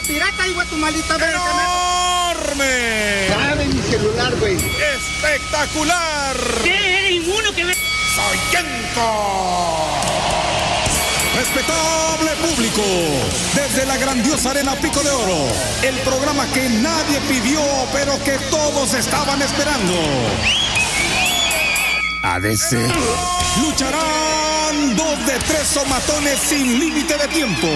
[0.00, 2.64] de pirata, hijo de tu malita ¡Enorme!
[3.28, 4.56] Dame mi celular, güey.
[4.56, 6.36] ¡Espectacular!
[6.62, 7.08] ¿Qué?
[7.10, 7.76] Ninguno que ve.
[8.14, 10.00] ¡Soyenco!
[11.36, 12.82] Respetable público,
[13.54, 15.46] desde la grandiosa Arena Pico de Oro,
[15.82, 17.60] el programa que nadie pidió,
[17.92, 19.94] pero que todos estaban esperando.
[22.22, 22.72] ADC.
[23.62, 27.66] Lucharán dos de tres somatones sin límite de tiempo.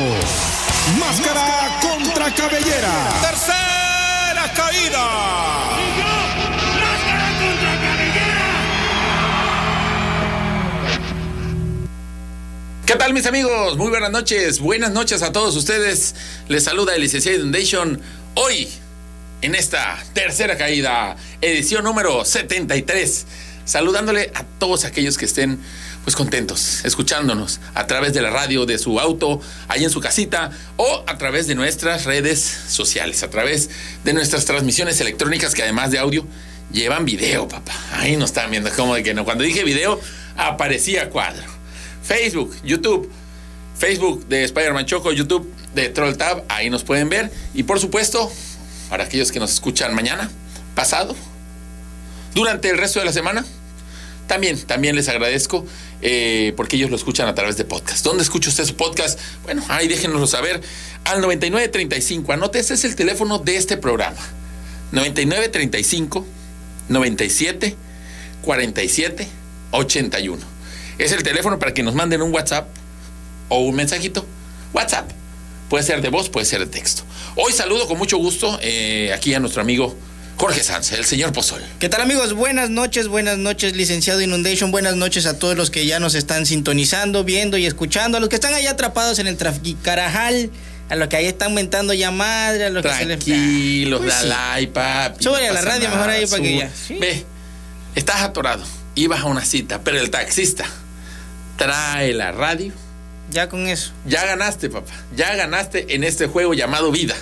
[0.98, 2.92] Máscara contra cabellera.
[3.22, 5.06] Tercera caída.
[6.78, 8.54] ¡Máscara contra cabellera!
[12.84, 13.78] ¿Qué tal mis amigos?
[13.78, 14.60] Muy buenas noches.
[14.60, 16.14] Buenas noches a todos ustedes.
[16.48, 17.98] Les saluda el licenciado Foundation.
[18.34, 18.68] Hoy,
[19.40, 23.26] en esta tercera caída, edición número 73.
[23.64, 25.58] Saludándole a todos aquellos que estén
[26.04, 30.50] pues contentos, escuchándonos a través de la radio, de su auto, ahí en su casita,
[30.76, 33.70] o a través de nuestras redes sociales, a través
[34.04, 36.26] de nuestras transmisiones electrónicas que además de audio
[36.70, 37.72] llevan video, papá.
[37.92, 39.24] Ahí nos están viendo como de que no.
[39.24, 39.98] Cuando dije video,
[40.36, 41.44] aparecía cuadro.
[42.02, 43.10] Facebook, YouTube,
[43.78, 47.32] Facebook de Spider-Man Choco, YouTube de Troll Tab, ahí nos pueden ver.
[47.54, 48.30] Y por supuesto,
[48.90, 50.30] para aquellos que nos escuchan mañana,
[50.74, 51.16] pasado,
[52.34, 53.44] durante el resto de la semana,
[54.26, 55.66] también, también les agradezco
[56.00, 58.04] eh, porque ellos lo escuchan a través de podcast.
[58.04, 59.18] ¿Dónde escucha usted su podcast?
[59.44, 60.60] Bueno, ahí déjenoslo saber
[61.04, 62.32] al 9935.
[62.32, 64.18] Anote, ese es el teléfono de este programa.
[64.92, 66.26] 9935
[66.88, 67.76] 97
[68.42, 69.28] 47
[69.72, 70.42] 81.
[70.98, 72.68] Es el teléfono para que nos manden un WhatsApp
[73.48, 74.24] o un mensajito.
[74.72, 75.10] WhatsApp.
[75.68, 77.02] Puede ser de voz, puede ser de texto.
[77.36, 79.94] Hoy saludo con mucho gusto eh, aquí a nuestro amigo
[80.36, 81.62] Jorge Sanz, el señor Pozol.
[81.78, 82.32] ¿Qué tal amigos?
[82.32, 86.44] Buenas noches, buenas noches, licenciado Inundation, buenas noches a todos los que ya nos están
[86.44, 90.50] sintonizando, viendo y escuchando, a los que están allá atrapados en el traficarajal,
[90.88, 93.24] a los que ahí están mentando ya madre, a los que se les...
[93.24, 93.86] Pues sí.
[93.88, 95.26] dale ahí, papi.
[95.26, 96.70] A la radio mejor ahí para que ya.
[96.74, 96.98] Sí.
[97.00, 97.24] Ve,
[97.94, 98.64] estás atorado,
[98.96, 100.64] ibas a una cita, pero el taxista
[101.56, 102.72] trae la radio.
[103.30, 103.92] Ya con eso.
[104.04, 104.92] Ya ganaste, papá.
[105.16, 107.14] Ya ganaste en este juego llamado vida.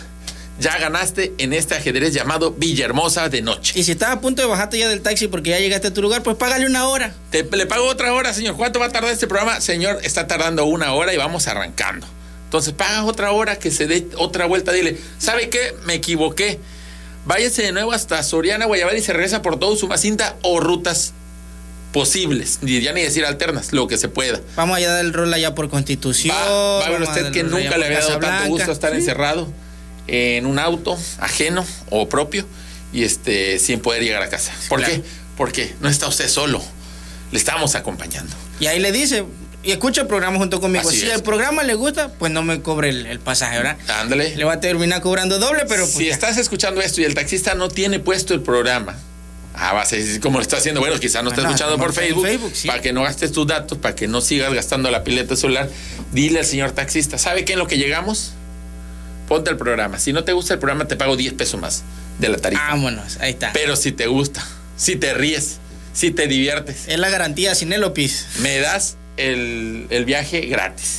[0.59, 3.73] Ya ganaste en este ajedrez llamado Villahermosa de noche.
[3.77, 6.03] Y si estás a punto de bajarte ya del taxi porque ya llegaste a tu
[6.03, 7.15] lugar, pues págale una hora.
[7.31, 8.57] Te, le pago otra hora, señor.
[8.57, 9.61] ¿Cuánto va a tardar este programa?
[9.61, 12.07] Señor, está tardando una hora y vamos arrancando.
[12.45, 14.73] Entonces, pagas otra hora que se dé otra vuelta.
[14.73, 15.75] Dile, ¿sabe qué?
[15.87, 16.61] Me equivoqué.
[17.25, 21.13] Váyase de nuevo hasta Soriana, Guayabal y se regresa por todo Sumacinta o rutas
[21.93, 22.59] posibles.
[22.63, 24.41] Ya ni decir alternas, lo que se pueda.
[24.57, 26.37] Vamos allá dar el rol allá por Constitución.
[26.37, 28.99] Va, va a ver usted que nunca le había dado tanto gusto estar Sí.
[28.99, 29.49] encerrado
[30.07, 32.47] en un auto ajeno o propio
[32.93, 34.53] y este sin poder llegar a casa.
[34.69, 34.95] ¿Por claro.
[34.95, 35.03] qué?
[35.37, 36.63] Porque no está usted solo.
[37.31, 38.35] Le estamos acompañando.
[38.61, 39.25] Y ahí le dice,
[39.65, 40.89] y escucha el programa junto conmigo.
[40.89, 41.15] Así si es.
[41.15, 43.77] el programa le gusta, pues no me cobre el, el pasaje, ¿verdad?
[43.89, 44.37] Ándale.
[44.37, 46.13] Le va a terminar cobrando doble, pero pues si ya.
[46.13, 48.99] estás escuchando esto y el taxista no tiene puesto el programa,
[49.55, 50.81] ah, vas a decir cómo lo está haciendo.
[50.81, 52.67] Bueno, quizás no está escuchando por Facebook, Facebook, sí.
[52.69, 55.71] para que no gastes tus datos, para que no sigas gastando la pileta celular.
[56.13, 58.33] Dile al señor taxista, ¿sabe qué en lo que llegamos?
[59.33, 59.99] Ponte el programa.
[59.99, 61.85] Si no te gusta el programa, te pago 10 pesos más
[62.19, 62.67] de la tarifa.
[62.69, 63.51] Vámonos, ahí está.
[63.55, 65.57] Pero si te gusta, si te ríes,
[65.95, 68.27] si te diviertes, Es la garantía sin Elopis.
[68.41, 70.99] me das el, el viaje gratis.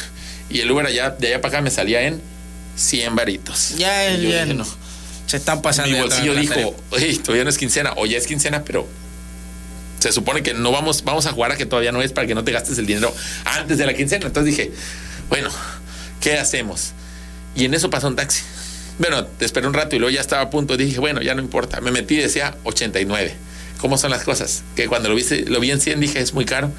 [0.50, 2.20] Y el Uber allá, de allá para acá me salía en
[2.76, 3.74] 100 varitos.
[3.76, 4.66] Ya, ya dije, no.
[5.26, 5.92] Se están pasando.
[5.92, 8.88] mi bolsillo dijo, oye, todavía no es quincena, o ya es quincena, pero
[9.98, 12.34] se supone que no vamos, vamos a jugar a que todavía no es para que
[12.34, 13.14] no te gastes el dinero
[13.44, 14.26] antes de la quincena.
[14.26, 14.72] Entonces dije,
[15.28, 15.50] bueno,
[16.20, 16.92] ¿qué hacemos?
[17.54, 18.42] Y en eso pasó un taxi.
[18.98, 20.76] Bueno, te esperé un rato y luego ya estaba a punto.
[20.76, 21.80] Dije, bueno, ya no importa.
[21.80, 23.34] Me metí y decía 89.
[23.80, 24.64] ¿Cómo son las cosas?
[24.74, 26.72] Que cuando lo vi, lo vi en 100 dije, es muy caro.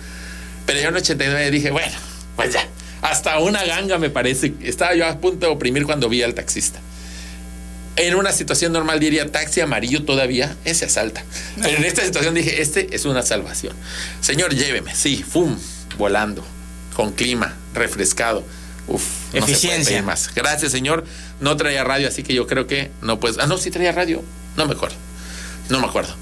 [0.66, 1.98] Pero yo en 89 dije, bueno,
[2.36, 2.68] pues ya.
[3.02, 4.54] Hasta una ganga me parece.
[4.62, 6.80] Estaba yo a punto de oprimir cuando vi al taxista.
[7.96, 11.24] En una situación normal diría taxi amarillo todavía, ese asalta.
[11.62, 13.76] Pero en esta situación dije, este es una salvación.
[14.22, 14.96] Señor, lléveme.
[14.96, 15.58] Sí, fum,
[15.98, 16.46] volando,
[16.96, 18.44] con clima, refrescado.
[18.88, 20.02] Uf, no se puede Eficiencia.
[20.02, 20.34] más.
[20.34, 21.04] Gracias, señor.
[21.42, 23.38] No traía radio, así que yo creo que no puedes.
[23.38, 24.24] Ah, no, sí traía radio.
[24.56, 24.96] No me acuerdo.
[25.70, 26.16] No me acuerdo.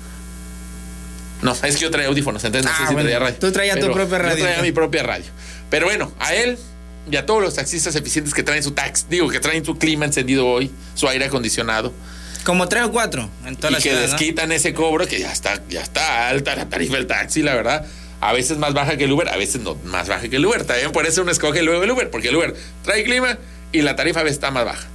[1.42, 3.38] No, es que yo traía audífonos, entonces no Ah, sé si bueno, traía radio.
[3.39, 4.38] tú traías tu propia radio.
[4.38, 5.25] Yo traía mi propia radio.
[5.69, 6.57] Pero bueno, a él
[7.12, 10.06] y a todos los taxistas eficientes que traen su tax, digo, que traen su clima
[10.06, 11.94] encendido hoy, su aire acondicionado,
[12.44, 13.98] Como tres o cuatro en toda y la que ciudad.
[14.06, 14.07] ¿no?
[14.12, 17.86] desquitan ese cobro, que ya está, ya está alta la tarifa del taxi, la verdad.
[18.19, 20.63] A veces más baja que el Uber, a veces no más baja que el Uber.
[20.66, 23.38] También por eso uno escoge luego el Uber, porque el Uber trae clima
[23.72, 24.88] y la tarifa a veces está más baja.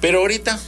[0.00, 0.58] Pero ahorita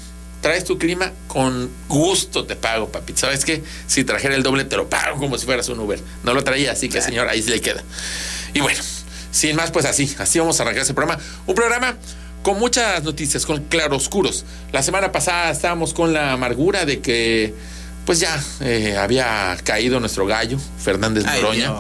[0.43, 3.15] traes tu clima con gusto te pago, papi.
[3.17, 3.63] ¿Sabes qué?
[3.87, 6.01] Si trajera el doble te lo pago como si fueras un Uber.
[6.25, 7.83] No lo traía, así que señor, ahí se le queda.
[8.53, 8.81] Y bueno,
[9.31, 11.19] sin más, pues así, así vamos a arrancar ese programa.
[11.47, 11.97] Un programa
[12.43, 14.45] con muchas noticias, con claroscuros.
[14.73, 17.55] La semana pasada estábamos con la amargura de que,
[18.05, 21.73] pues ya eh, había caído nuestro gallo, Fernández Noroña.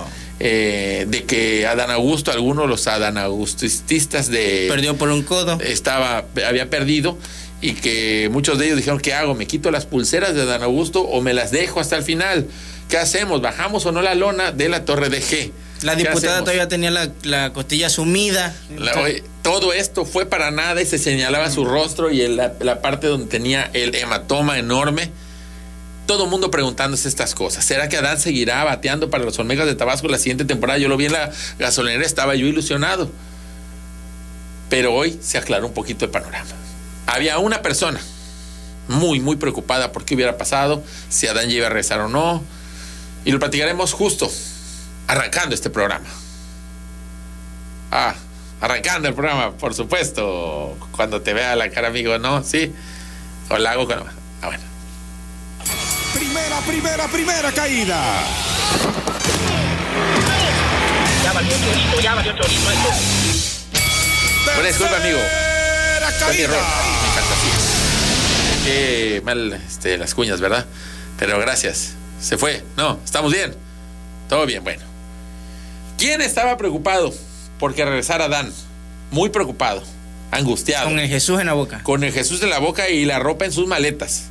[0.44, 5.60] Eh, de que Adán Augusto, algunos los Adán Augustistas de Perdió por un codo.
[5.60, 7.16] estaba, había perdido
[7.62, 9.34] y que muchos de ellos dijeron, ¿qué hago?
[9.34, 12.46] ¿Me quito las pulseras de Dan Augusto o me las dejo hasta el final?
[12.90, 13.40] ¿Qué hacemos?
[13.40, 15.52] ¿Bajamos o no la lona de la Torre de G?
[15.82, 18.54] La ¿Qué diputada todavía tenía la, la costilla sumida.
[18.76, 22.52] La- oye, todo esto fue para nada y se señalaba su rostro y el- la,
[22.60, 25.10] la parte donde tenía el hematoma enorme.
[26.06, 27.64] Todo el mundo preguntándose estas cosas.
[27.64, 30.78] ¿Será que Adán seguirá bateando para los Olmegas de Tabasco la siguiente temporada?
[30.78, 31.30] Yo lo vi en la
[31.60, 33.08] gasolinera, estaba yo ilusionado.
[34.68, 36.50] Pero hoy se aclaró un poquito el panorama.
[37.06, 38.00] Había una persona
[38.88, 42.42] muy, muy preocupada por qué hubiera pasado, si Adán ya iba a regresar o no.
[43.24, 44.30] Y lo platicaremos justo
[45.06, 46.06] arrancando este programa.
[47.90, 48.14] Ah,
[48.60, 50.76] arrancando el programa, por supuesto.
[50.92, 52.42] Cuando te vea la cara, amigo, ¿no?
[52.42, 52.72] Sí.
[53.50, 53.98] O la hago con.
[54.42, 54.62] Ah, bueno.
[56.14, 58.24] Primera, primera, primera caída.
[61.22, 62.88] Ya valió chorizo, ya valió chorizo esto.
[64.58, 65.18] Una disculpa, amigo.
[66.18, 66.56] Tercera Fue mi error.
[66.56, 67.02] caída.
[67.02, 68.64] Mi fantasía.
[68.64, 70.66] Qué mal este, las cuñas, ¿verdad?
[71.18, 71.94] Pero gracias.
[72.20, 72.62] Se fue.
[72.76, 73.54] No, estamos bien.
[74.28, 74.82] Todo bien, bueno.
[75.98, 77.12] ¿Quién estaba preocupado
[77.58, 78.52] porque regresara Dan?
[79.10, 79.82] Muy preocupado,
[80.30, 80.86] angustiado.
[80.88, 81.82] Con el Jesús en la boca.
[81.82, 84.24] con el Jesús en la boca y la ropa en sus maletas.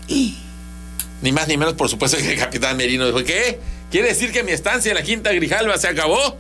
[1.22, 3.60] Ni más ni menos, por supuesto, que el capitán Merino dijo, ¿qué?
[3.92, 6.36] ¿Quiere decir que mi estancia en la Quinta Grijalva se acabó?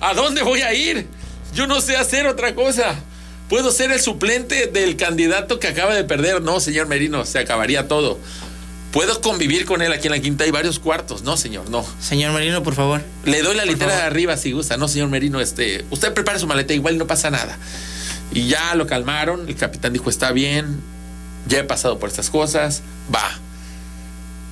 [0.00, 1.06] ¿A dónde voy a ir?
[1.54, 2.96] Yo no sé hacer otra cosa.
[3.48, 6.42] ¿Puedo ser el suplente del candidato que acaba de perder?
[6.42, 8.18] No, señor Merino, se acabaría todo.
[8.90, 10.44] ¿Puedo convivir con él aquí en la Quinta?
[10.44, 11.22] Hay varios cuartos.
[11.22, 11.84] No, señor, no.
[12.00, 13.02] Señor Merino, por favor.
[13.24, 14.76] Le doy la Por litera de arriba si gusta.
[14.76, 17.58] No, señor Merino, este, usted prepare su maleta, igual no pasa nada.
[18.32, 19.48] Y ya lo calmaron.
[19.48, 20.80] El capitán dijo, está bien,
[21.48, 22.82] ya he pasado por estas cosas,
[23.12, 23.38] va.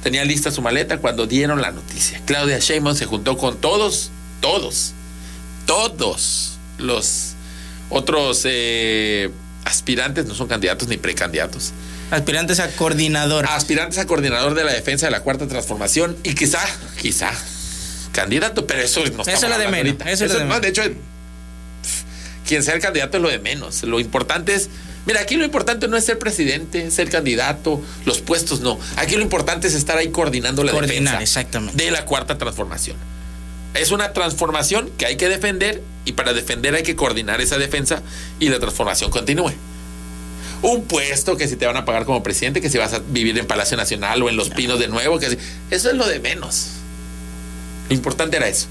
[0.03, 2.21] Tenía lista su maleta cuando dieron la noticia.
[2.27, 4.11] Claudia Sheinbaum se juntó con todos,
[4.41, 4.93] todos,
[5.67, 7.32] todos los
[7.93, 9.31] otros eh,
[9.65, 11.73] aspirantes, no son candidatos ni precandidatos,
[12.11, 13.47] Aspirantes a coordinador.
[13.47, 16.61] aspirantes a coordinador de la defensa de la cuarta transformación y quizá,
[17.01, 17.31] quizá,
[18.13, 20.49] candidato, pero eso no Eso estamos es lo de menos, eso es lo de no,
[20.49, 20.61] menos.
[20.63, 20.83] de hecho,
[22.47, 23.83] quien sea el candidato es lo de menos.
[23.85, 24.69] Lo importante es,
[25.07, 28.79] mira, aquí lo importante no es ser presidente, ser candidato, los puestos no.
[28.97, 31.83] Aquí lo importante es estar ahí coordinando la Coordinar, defensa exactamente.
[31.83, 32.97] de la cuarta transformación.
[33.75, 38.03] Es una transformación que hay que defender y para defender hay que coordinar esa defensa
[38.39, 39.53] y la transformación continúe.
[40.63, 43.37] Un puesto que si te van a pagar como presidente, que si vas a vivir
[43.39, 45.39] en Palacio Nacional o en Los Pinos de nuevo, que si-
[45.71, 46.67] eso es lo de menos.
[47.89, 48.67] Lo importante era eso.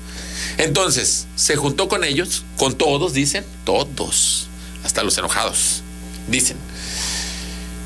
[0.58, 4.48] Entonces, se juntó con ellos, con todos, dicen, todos,
[4.84, 5.82] hasta los enojados,
[6.28, 6.58] dicen.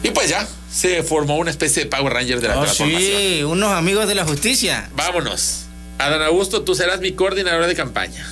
[0.04, 3.12] Y pues ya, se formó una especie de Power Ranger de la Oh, transformación.
[3.12, 4.90] sí, unos amigos de la justicia.
[4.96, 5.62] Vámonos.
[5.98, 8.26] Adán Augusto, tú serás mi coordinador de campaña.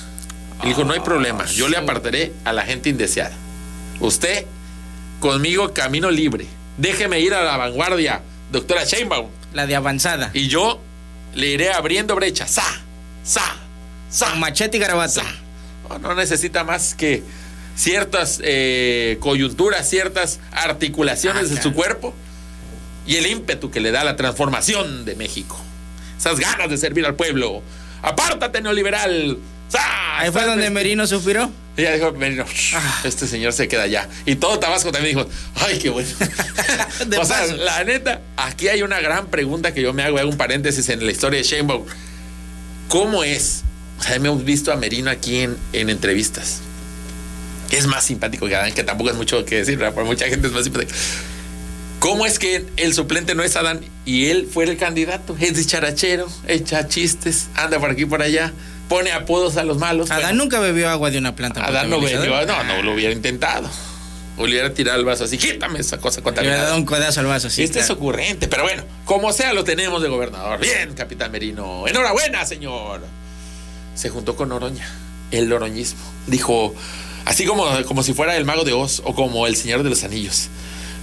[0.62, 3.34] Y dijo, no hay problema, yo le apartaré a la gente indeseada.
[4.00, 4.44] Usted,
[5.20, 6.46] conmigo, camino libre.
[6.78, 9.28] Déjeme ir a la vanguardia, doctora Sheinbaum.
[9.52, 10.30] La de avanzada.
[10.34, 10.80] Y yo
[11.34, 12.46] le iré abriendo brecha.
[12.46, 12.64] ¡Sa!
[13.24, 13.42] ¡Sa!
[14.10, 14.34] ¡Sa!
[14.36, 15.12] Machete y garabato.
[15.14, 15.24] ¡Sa!
[15.88, 17.22] No, no necesita más que
[17.76, 21.62] ciertas eh, coyunturas, ciertas articulaciones Ah, de claro.
[21.62, 22.14] su cuerpo
[23.06, 25.60] y el ímpetu que le da la transformación de México.
[26.18, 27.62] Esas ganas de servir al pueblo.
[28.02, 29.38] ¡Apártate, neoliberal!
[29.68, 30.18] ¡Sa!
[30.20, 31.50] Ahí fue donde Merino suspiró.
[31.76, 32.44] Y ya dijo, Merino,
[32.74, 33.00] Ah.
[33.04, 34.08] este señor se queda allá.
[34.26, 36.08] Y todo Tabasco también dijo, ay, qué bueno.
[37.20, 37.56] O sea, paso.
[37.56, 41.04] la neta, aquí hay una gran pregunta que yo me hago, hago un paréntesis en
[41.04, 41.84] la historia de Sheinbaum.
[42.88, 43.62] ¿Cómo es?
[43.98, 46.60] O sea, hemos visto a Merino aquí en, en entrevistas.
[47.70, 49.94] Es más simpático que Adán, que tampoco es mucho que decir, ¿verdad?
[49.94, 50.92] Por mucha gente es más simpático.
[52.04, 55.34] ¿Cómo es que el suplente no es Adán y él fue el candidato?
[55.40, 58.52] Es dicharachero, echa chistes, anda por aquí y por allá,
[58.90, 60.10] pone apodos a los malos.
[60.10, 61.64] Adán Bueno, nunca bebió agua de una planta.
[61.64, 63.70] Adán no bebió, no, no lo hubiera intentado.
[64.36, 66.76] Hubiera tirado el vaso así, quítame esa cosa Le hubiera dado contaminada.
[66.76, 67.62] un codazo al vaso, sí.
[67.62, 68.02] este es claro.
[68.02, 70.60] ocurrente, pero bueno, como sea, lo tenemos de gobernador.
[70.60, 71.88] Bien, capitán Merino.
[71.88, 73.00] Enhorabuena, señor.
[73.94, 74.86] Se juntó con Oroña,
[75.30, 76.04] el oroñismo.
[76.26, 76.74] Dijo,
[77.24, 80.04] así como, como si fuera el mago de Oz o como el señor de los
[80.04, 80.50] anillos.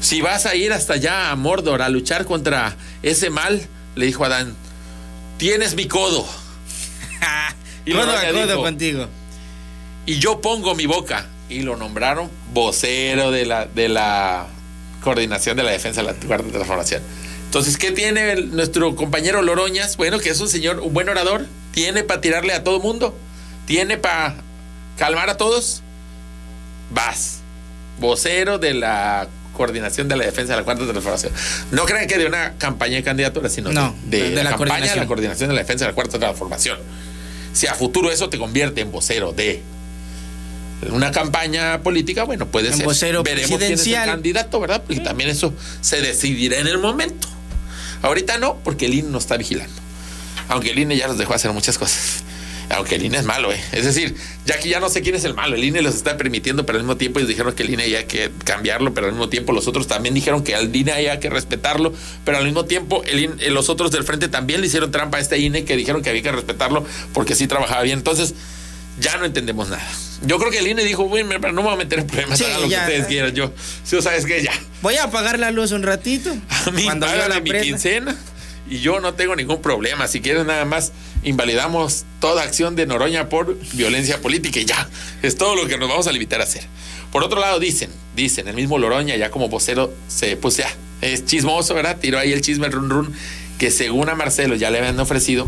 [0.01, 3.61] Si vas a ir hasta allá a Mordor a luchar contra ese mal,
[3.95, 4.55] le dijo Adán,
[5.37, 6.25] tienes mi codo.
[7.85, 9.07] Y codo a Oroña codo dijo, contigo.
[10.05, 11.25] y yo pongo mi boca.
[11.49, 14.45] Y lo nombraron vocero de la, de la
[15.03, 17.01] coordinación de la defensa de la Cuarta Transformación.
[17.45, 19.97] Entonces, ¿qué tiene el- nuestro compañero Loroñas?
[19.97, 21.45] Bueno, que es un señor, un buen orador.
[21.73, 23.17] Tiene para tirarle a todo mundo.
[23.65, 24.35] Tiene para
[24.97, 25.81] calmar a todos.
[26.91, 27.39] Vas.
[27.99, 31.33] Vocero de la coordinación de la defensa de la Cuarta Transformación.
[31.71, 34.89] No crean que de una campaña de candidatura, sino No, de, de la, la campaña
[34.91, 35.49] de la coordinación.
[35.49, 36.77] de la defensa de la Cuarta Transformación.
[37.53, 39.61] Si a futuro eso te convierte en vocero de
[40.89, 42.85] una campaña política, bueno, puede En ser.
[42.85, 44.81] vocero Veremos quién es el candidato, ¿verdad?
[44.85, 47.27] Porque también eso se decidirá en el momento.
[48.01, 49.73] Ahorita no, porque el INE no está vigilando.
[50.47, 52.23] Aunque el INE ya los dejó hacer muchas cosas.
[52.73, 53.59] Aunque el INE es malo, ¿eh?
[53.71, 56.17] Es decir, ya que ya no sé quién es el malo, el INE los está
[56.17, 59.13] permitiendo, pero al mismo tiempo ellos dijeron que el INE hay que cambiarlo, pero al
[59.13, 62.65] mismo tiempo los otros también dijeron que al INE hay que respetarlo, pero al mismo
[62.65, 65.75] tiempo el INE, los otros del frente también le hicieron trampa a este INE que
[65.75, 67.99] dijeron que había que respetarlo porque sí trabajaba bien.
[67.99, 68.33] Entonces,
[68.99, 69.87] ya no entendemos nada.
[70.23, 72.45] Yo creo que el INE dijo, bueno, no me voy a meter en problemas, Sí,
[72.61, 72.85] lo ya.
[72.85, 73.33] que ustedes quieran.
[73.33, 73.51] Yo,
[73.83, 74.51] si sabes que ya.
[74.81, 76.29] Voy a apagar la luz un ratito.
[76.67, 77.65] A mí cuando págame la mi prenda.
[77.65, 78.15] quincena
[78.69, 80.07] y yo no tengo ningún problema.
[80.07, 80.91] Si quieres nada más
[81.23, 84.89] invalidamos toda acción de Noroña por violencia política y ya.
[85.21, 86.63] Es todo lo que nos vamos a limitar a hacer.
[87.11, 91.25] Por otro lado dicen, dicen, el mismo Loroña ya como vocero se pues ya es
[91.25, 91.97] chismoso, ¿verdad?
[91.99, 93.13] Tiró ahí el chisme el run run
[93.57, 95.47] que según a Marcelo ya le habían ofrecido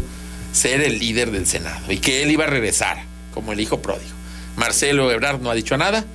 [0.51, 3.03] ser el líder del Senado y que él iba a regresar
[3.33, 4.11] como el hijo pródigo.
[4.55, 6.05] Marcelo Ebrard no ha dicho nada,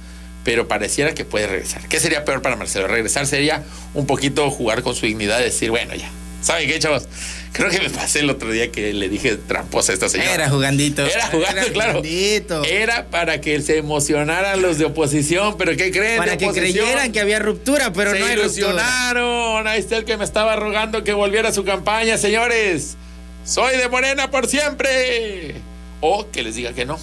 [0.45, 1.87] pero pareciera que puede regresar.
[1.88, 2.87] ¿Qué sería peor para Marcelo?
[2.87, 6.09] Regresar sería un poquito jugar con su dignidad decir, bueno, ya.
[6.41, 7.09] ¿Saben qué, chavos?
[7.52, 10.33] Creo que me pasé el otro día que le dije tramposa a esta señora.
[10.35, 11.05] Era jugandito.
[11.07, 11.90] Era jugando, Era claro.
[11.95, 12.64] jugandito.
[12.64, 16.19] Era para que se emocionaran los de oposición, pero ¿qué creen?
[16.19, 16.85] Para de que oposición?
[16.87, 18.45] creyeran que había ruptura, pero se no hay ruptura.
[18.69, 19.67] ilusionaron.
[19.67, 22.97] Ahí está el que me estaba rogando que volviera a su campaña, señores.
[23.45, 25.55] Soy de Morena por siempre.
[26.00, 26.99] O que les diga que no.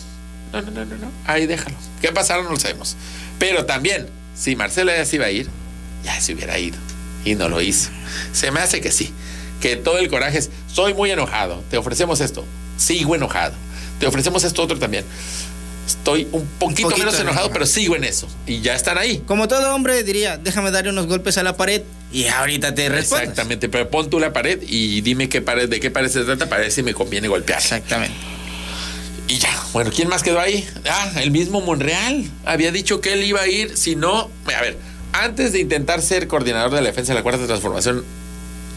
[0.54, 1.12] No, no, no, no, no.
[1.26, 1.76] Ahí déjalo.
[2.02, 2.44] ¿Qué pasará?
[2.44, 2.96] No lo sabemos.
[3.40, 5.48] Pero también, si Marcela ya se iba a ir,
[6.04, 6.78] ya se hubiera ido.
[7.26, 7.90] Y no lo hizo.
[8.32, 9.12] Se me hace que sí.
[9.66, 11.64] Que todo el coraje es, soy muy enojado.
[11.72, 12.46] Te ofrecemos esto.
[12.78, 13.56] Sigo enojado.
[14.00, 15.04] Te ofrecemos esto otro también.
[15.88, 17.50] Estoy un poquito, poquito menos enojado, enojado.
[17.52, 18.28] pero sigo en eso.
[18.46, 19.24] Y ya están ahí.
[19.26, 21.82] Como todo hombre diría, déjame darle unos golpes a la pared
[22.12, 23.30] y ahorita te respondes.
[23.30, 26.48] Exactamente, pero pon tú la pared y dime qué pared, de qué pared se trata
[26.48, 27.58] para ver si me conviene golpear.
[27.58, 28.16] Exactamente.
[29.28, 30.64] Y ya, bueno, ¿quién más quedó ahí?
[30.88, 32.30] Ah, el mismo Monreal.
[32.46, 34.78] Había dicho que él iba a ir, si no, a ver,
[35.12, 38.06] antes de intentar ser coordinador de la defensa de la Cuarta Transformación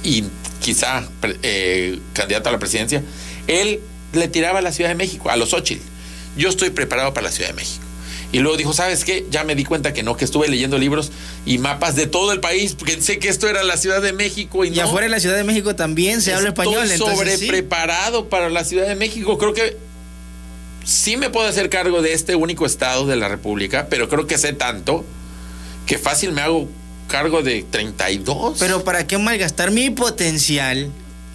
[0.02, 0.25] y
[0.60, 1.06] quizá
[1.42, 3.02] eh, candidato a la presidencia,
[3.46, 3.80] él
[4.12, 5.82] le tiraba a la Ciudad de México, a los Xochitl.
[6.36, 7.84] Yo estoy preparado para la Ciudad de México.
[8.30, 9.26] Y luego dijo, ¿sabes qué?
[9.30, 11.10] Ya me di cuenta que no, que estuve leyendo libros
[11.46, 14.64] y mapas de todo el país, porque sé que esto era la Ciudad de México
[14.64, 14.82] y, Y no.
[14.82, 16.82] afuera de la Ciudad de México también se habla español.
[16.90, 17.46] Estoy Entonces, sí.
[17.46, 19.38] sobrepreparado para la Ciudad de México.
[19.38, 19.78] Creo que
[20.84, 24.36] sí me puedo hacer cargo de este único estado de la República, pero creo que
[24.36, 25.06] sé tanto
[25.86, 26.68] que fácil me hago
[27.08, 28.58] cargo de 32.
[28.60, 30.92] Pero ¿para qué malgastar mi potencial?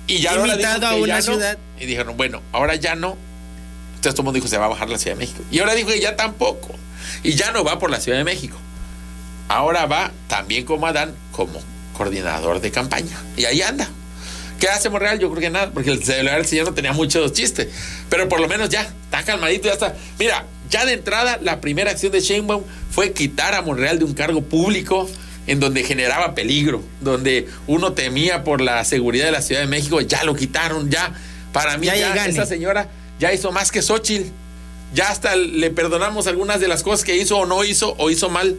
[0.08, 1.22] y ya limitado a una ya no.
[1.22, 1.58] ciudad.
[1.80, 3.18] Y dijeron, bueno, ahora ya no.
[3.96, 5.42] Entonces todo el mundo dijo, se va a bajar la Ciudad de México.
[5.50, 6.70] Y ahora dijo que ya tampoco.
[7.24, 8.58] Y ya no va por la Ciudad de México.
[9.48, 11.62] Ahora va también como Adán, como
[11.94, 13.18] coordinador de campaña.
[13.38, 13.90] Y ahí anda.
[14.60, 15.20] ¿Qué hace Monreal?
[15.20, 17.68] Yo creo que nada, porque el celular del señor no tenía muchos chistes.
[18.10, 19.96] Pero por lo menos ya, está calmadito, ya está.
[20.20, 24.14] Mira, ya de entrada, la primera acción de Sheinbaum fue quitar a Monreal de un
[24.14, 25.10] cargo público
[25.48, 30.00] en donde generaba peligro, donde uno temía por la seguridad de la Ciudad de México,
[30.02, 31.14] ya lo quitaron, ya.
[31.52, 34.30] Para mí, Ya ya, esa señora ya hizo más que Xochitl.
[34.94, 38.30] Ya hasta le perdonamos algunas de las cosas que hizo o no hizo o hizo
[38.30, 38.56] mal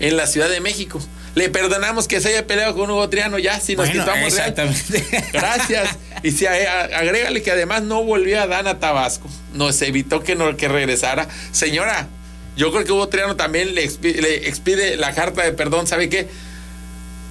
[0.00, 1.00] en la Ciudad de México.
[1.34, 4.48] Le perdonamos que se haya peleado con Hugo Triano ya, si nos Bueno, quitamos Real.
[4.50, 5.28] exactamente.
[5.32, 5.88] Gracias.
[6.22, 9.28] Y si a- agrégale que además no volvió a Dan a Tabasco.
[9.54, 11.28] Nos evitó que, no, que regresara.
[11.52, 12.08] Señora,
[12.58, 15.86] yo creo que Hugo Triano también le expide, le expide la carta de perdón.
[15.86, 16.28] ¿Sabe qué?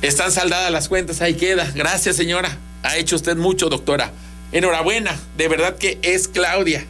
[0.01, 1.71] Están saldadas las cuentas, ahí queda.
[1.75, 2.57] Gracias, señora.
[2.83, 4.11] Ha hecho usted mucho, doctora.
[4.51, 5.19] Enhorabuena.
[5.37, 6.85] De verdad que es Claudia.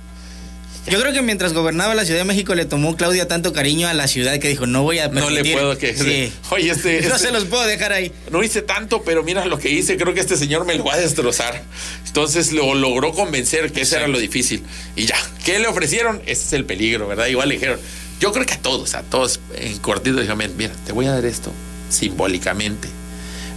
[0.89, 3.94] Yo creo que mientras gobernaba la Ciudad de México le tomó Claudia tanto cariño a
[3.94, 5.53] la ciudad que dijo, no voy a No le permitir".
[5.58, 5.98] puedo que.
[5.98, 6.32] Sí.
[6.51, 7.01] Oye, este.
[7.10, 8.12] No este- se los puedo dejar ahí.
[8.32, 9.98] No hice tanto, pero mira lo que hice.
[9.98, 11.62] Creo que este señor me lo va a destrozar.
[12.06, 14.63] Entonces lo logró convencer que eso era lo difícil.
[14.96, 16.22] Y ya, ¿qué le ofrecieron?
[16.25, 17.27] Ese es el peligro, ¿verdad?
[17.27, 17.79] Igual le dijeron,
[18.20, 21.26] Yo creo que a todos, a todos en cortito, dijo, mira, te voy a dar
[21.26, 21.52] esto
[21.90, 22.88] simbólicamente,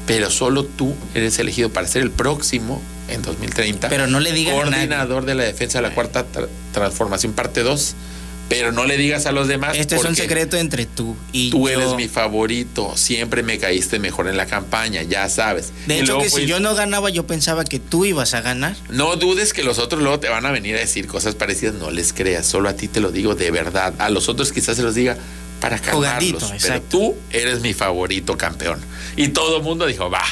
[0.06, 3.88] pero solo tú eres elegido para ser el próximo en 2030.
[3.88, 4.70] Pero no le digas a nadie.
[4.88, 7.94] Coordinador de la defensa de la cuarta tra- transformación parte 2.
[8.50, 9.76] Pero no le digas a los demás.
[9.78, 11.74] Este es un secreto entre tú y Tú yo.
[11.80, 12.96] eres mi favorito.
[12.96, 15.72] Siempre me caíste mejor en la campaña, ya sabes.
[15.86, 18.40] De Y hecho, que si pues, yo no ganaba, yo pensaba que tú ibas a
[18.40, 18.74] ganar.
[18.88, 21.76] No dudes que los otros luego te van a venir a decir cosas parecidas.
[21.76, 22.44] No les creas.
[22.44, 23.94] Solo a ti te lo digo de verdad.
[23.98, 25.16] A los otros quizás se los diga
[25.60, 26.62] para Jugadito, calmarlos.
[26.66, 28.80] Pero tú eres mi favorito campeón.
[29.14, 30.24] Y todo el mundo dijo, va.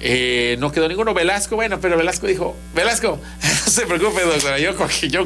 [0.00, 1.14] Eh, no quedó ninguno.
[1.14, 4.58] Velasco, bueno, pero Velasco dijo, Velasco, no se preocupe, doctora.
[4.58, 4.72] Yo,
[5.08, 5.24] yo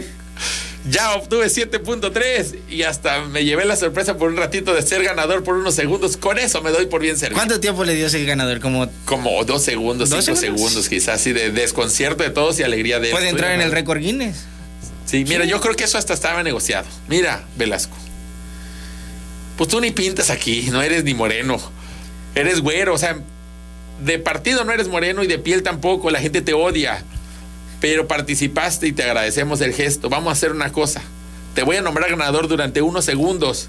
[0.91, 5.43] ya obtuve 7.3 y hasta me llevé la sorpresa por un ratito de ser ganador
[5.45, 6.17] por unos segundos.
[6.17, 7.39] Con eso me doy por bien servido.
[7.39, 8.61] ¿Cuánto tiempo le dio ese ganador?
[8.61, 10.61] Como Como dos segundos, ¿Dos cinco segundos?
[10.69, 13.99] segundos, quizás, así de desconcierto de todos y alegría de puede entrar en el récord
[13.99, 14.45] Guinness.
[15.07, 16.87] Sí, mira, yo creo que eso hasta estaba negociado.
[17.09, 17.97] Mira, Velasco.
[19.57, 21.59] Pues tú ni pintas aquí, no eres ni moreno.
[22.35, 23.19] Eres güero, o sea,
[24.05, 27.03] de partido no eres moreno y de piel tampoco, la gente te odia.
[27.81, 30.09] Pero participaste y te agradecemos el gesto.
[30.09, 31.03] Vamos a hacer una cosa.
[31.55, 33.69] Te voy a nombrar ganador durante unos segundos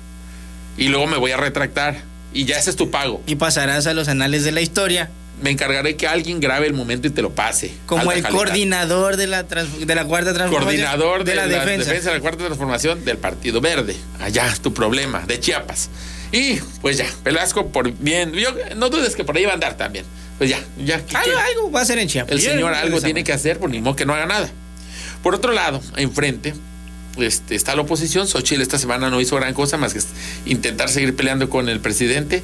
[0.78, 2.02] y luego me voy a retractar.
[2.34, 3.22] Y ya ese es tu pago.
[3.26, 5.10] Y pasarás a los anales de la historia
[5.42, 7.72] Me encargaré que alguien grabe el momento y te lo pase.
[7.88, 8.30] como el calidad.
[8.38, 10.84] coordinador de la, de la cuarta transformación.
[10.84, 11.90] coordinador de, la, defensa.
[11.90, 12.10] defensa.
[12.10, 13.96] de la cuarta transformación del Partido Verde.
[14.20, 15.90] Allá, tu problema, de Chiapas.
[16.32, 19.76] Y pues ya, Velasco, por bien, yo, no dudes que por ahí va a andar
[19.78, 20.06] también.
[20.40, 21.06] Pues ya, ya.
[21.06, 22.32] ¿qué Algo, algo va a ser en Chiapas.
[22.32, 24.50] El señor algo tiene que hacer, por ni modo que no haga nada.
[25.22, 26.54] Por otro lado, enfrente,
[27.18, 28.26] este, está la oposición.
[28.26, 30.00] Xochitl esta semana no hizo gran cosa más que
[30.46, 32.42] intentar seguir peleando con el presidente.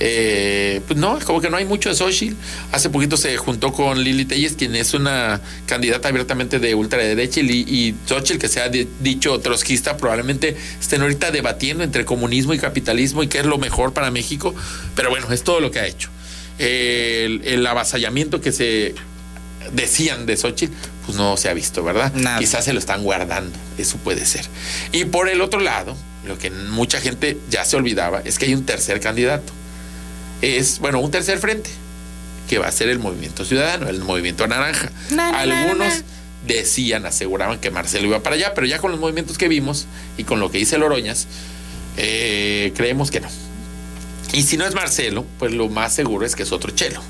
[0.00, 2.36] Eh, pues no, como que no hay mucho de Xochitl.
[2.70, 7.50] Hace poquito se juntó con Lili Telles, quien es una candidata abiertamente de ultraderecha, y,
[7.66, 12.58] y Xochitl, que se ha di- dicho trotskista, probablemente estén ahorita debatiendo entre comunismo y
[12.58, 14.54] capitalismo y qué es lo mejor para México.
[14.94, 16.10] Pero bueno, es todo lo que ha hecho.
[16.58, 18.94] El, el avasallamiento que se
[19.72, 20.74] decían de Xochitl,
[21.06, 22.12] pues no se ha visto, ¿verdad?
[22.14, 22.38] Nada.
[22.38, 24.44] Quizás se lo están guardando, eso puede ser.
[24.92, 28.54] Y por el otro lado, lo que mucha gente ya se olvidaba es que hay
[28.54, 29.52] un tercer candidato.
[30.42, 31.70] Es, bueno, un tercer frente,
[32.48, 34.90] que va a ser el movimiento ciudadano, el movimiento naranja.
[35.10, 36.02] Na, na, na, Algunos na.
[36.46, 40.24] decían, aseguraban que Marcelo iba para allá, pero ya con los movimientos que vimos y
[40.24, 41.26] con lo que dice Loroñas,
[41.96, 43.28] eh, creemos que no.
[44.32, 47.00] Y si no es Marcelo, pues lo más seguro es que es otro chelo.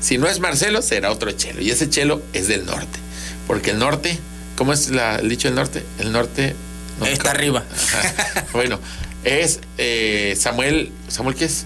[0.00, 1.60] Si no es Marcelo, será otro chelo.
[1.60, 2.98] Y ese chelo es del norte.
[3.46, 4.18] Porque el norte,
[4.56, 5.82] ¿cómo es la- el dicho del norte?
[5.98, 6.54] El norte...
[6.98, 7.34] no, Está ¿cómo?
[7.36, 7.64] arriba.
[7.72, 8.46] Ajá.
[8.52, 8.78] bueno,
[9.24, 10.90] es eh, Samuel...
[11.08, 11.64] ¿Samuel qué es?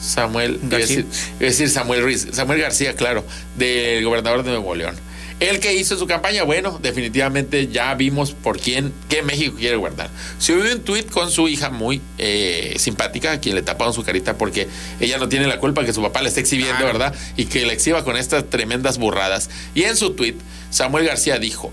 [0.00, 0.58] Samuel...
[0.62, 0.96] Iba a, García.
[0.98, 1.06] decir,
[1.38, 2.26] iba a decir Samuel Ruiz.
[2.32, 3.24] Samuel García, claro,
[3.56, 4.94] del gobernador de Nuevo León.
[5.40, 10.08] El que hizo su campaña, bueno, definitivamente ya vimos por quién, qué México quiere guardar.
[10.38, 14.38] Subió un tuit con su hija muy eh, simpática, a quien le taparon su carita
[14.38, 14.68] porque
[15.00, 16.84] ella no tiene la culpa que su papá le esté exhibiendo.
[16.84, 17.14] ¿verdad?
[17.36, 19.50] Y que le exhiba con estas tremendas burradas.
[19.74, 20.38] Y en su tuit,
[20.70, 21.72] Samuel García dijo,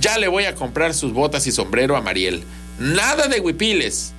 [0.00, 2.44] ya le voy a comprar sus botas y sombrero a Mariel.
[2.78, 4.12] Nada de huipiles.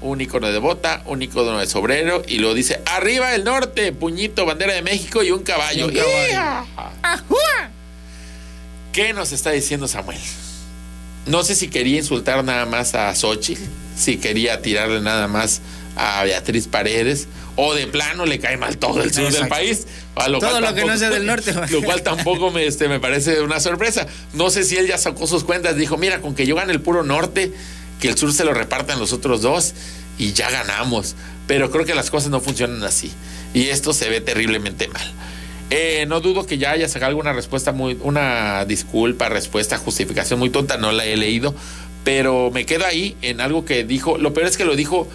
[0.00, 4.46] Un icono de bota, un icono de sombrero, y luego dice, arriba el norte, puñito,
[4.46, 5.90] bandera de México y un caballo.
[5.90, 6.66] Y un caballo.
[8.98, 10.18] ¿Qué nos está diciendo Samuel?
[11.26, 13.62] No sé si quería insultar nada más a Xochitl,
[13.96, 15.60] si quería tirarle nada más
[15.94, 19.86] a Beatriz Paredes, o de plano le cae mal todo el sur del país.
[20.16, 21.54] a Todo cual lo que no sea del norte.
[21.70, 24.08] Lo cual tampoco me, este, me parece una sorpresa.
[24.32, 26.80] No sé si él ya sacó sus cuentas, dijo, mira, con que yo gane el
[26.80, 27.52] puro norte,
[28.00, 29.74] que el sur se lo repartan los otros dos
[30.18, 31.14] y ya ganamos.
[31.46, 33.12] Pero creo que las cosas no funcionan así.
[33.54, 35.12] Y esto se ve terriblemente mal.
[35.70, 40.48] Eh, no dudo que ya haya sacado alguna respuesta muy, una disculpa, respuesta, justificación muy
[40.50, 41.54] tonta, no la he leído,
[42.04, 45.06] pero me quedo ahí en algo que dijo, lo peor es que lo dijo,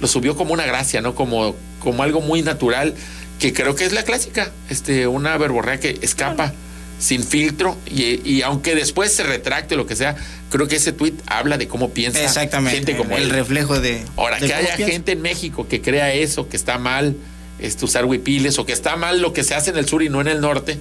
[0.00, 1.14] lo subió como una gracia, ¿no?
[1.14, 2.94] Como, como algo muy natural,
[3.38, 6.52] que creo que es la clásica, este, una verborrea que escapa
[6.98, 10.14] sin filtro y, y aunque después se retracte lo que sea,
[10.50, 12.76] creo que ese tweet habla de cómo piensa Exactamente.
[12.76, 13.30] gente como el él.
[13.30, 14.04] reflejo de.
[14.16, 14.92] Ahora, de que haya piensa.
[14.92, 17.16] gente en México que crea eso, que está mal
[17.62, 20.08] este, usar huipiles o que está mal lo que se hace en el sur y
[20.08, 20.78] no en el norte,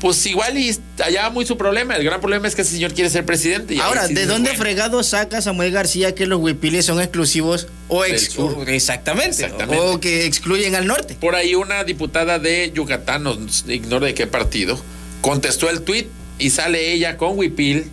[0.00, 1.94] pues igual y allá muy su problema.
[1.94, 3.74] El gran problema es que ese señor quiere ser presidente.
[3.74, 7.66] y Ahora, sí ¿de dónde bueno, fregado saca Samuel García que los huipiles son exclusivos
[7.88, 9.78] o ex- o- exactamente, Exactamente.
[9.84, 11.16] o que excluyen al norte?
[11.20, 13.36] Por ahí una diputada de Yucatán, no
[13.68, 14.80] ignoro de qué partido,
[15.20, 16.06] contestó el tuit
[16.38, 17.84] y sale ella con huipil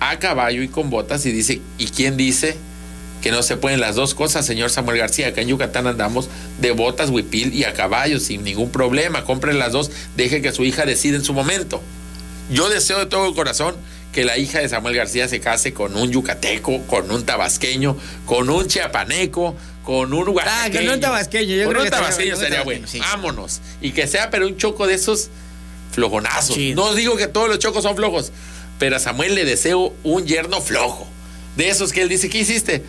[0.00, 2.56] a caballo y con botas y dice, ¿y quién dice
[3.22, 5.28] que no se pueden las dos cosas, señor Samuel García?
[5.28, 6.28] Acá en Yucatán andamos
[6.58, 9.24] de botas, huipil y a caballo sin ningún problema.
[9.24, 11.82] Compren las dos, deje que su hija decida en su momento.
[12.50, 13.74] Yo deseo de todo corazón
[14.12, 18.48] que la hija de Samuel García se case con un yucateco, con un tabasqueño, con
[18.48, 19.54] un chiapaneco,
[19.84, 21.54] con un Ah, que no un tabasqueño.
[21.54, 22.86] Yo con creo un que tabasqueño tabasqueño, bueno.
[22.86, 22.98] sí.
[23.00, 23.60] Vámonos.
[23.80, 25.28] Y que sea, pero un choco de esos
[25.92, 26.56] flojonazos.
[26.56, 26.84] Chido.
[26.84, 28.32] No digo que todos los chocos son flojos,
[28.78, 31.06] pero a Samuel le deseo un yerno flojo.
[31.56, 32.84] De esos que él dice, ¿qué hiciste?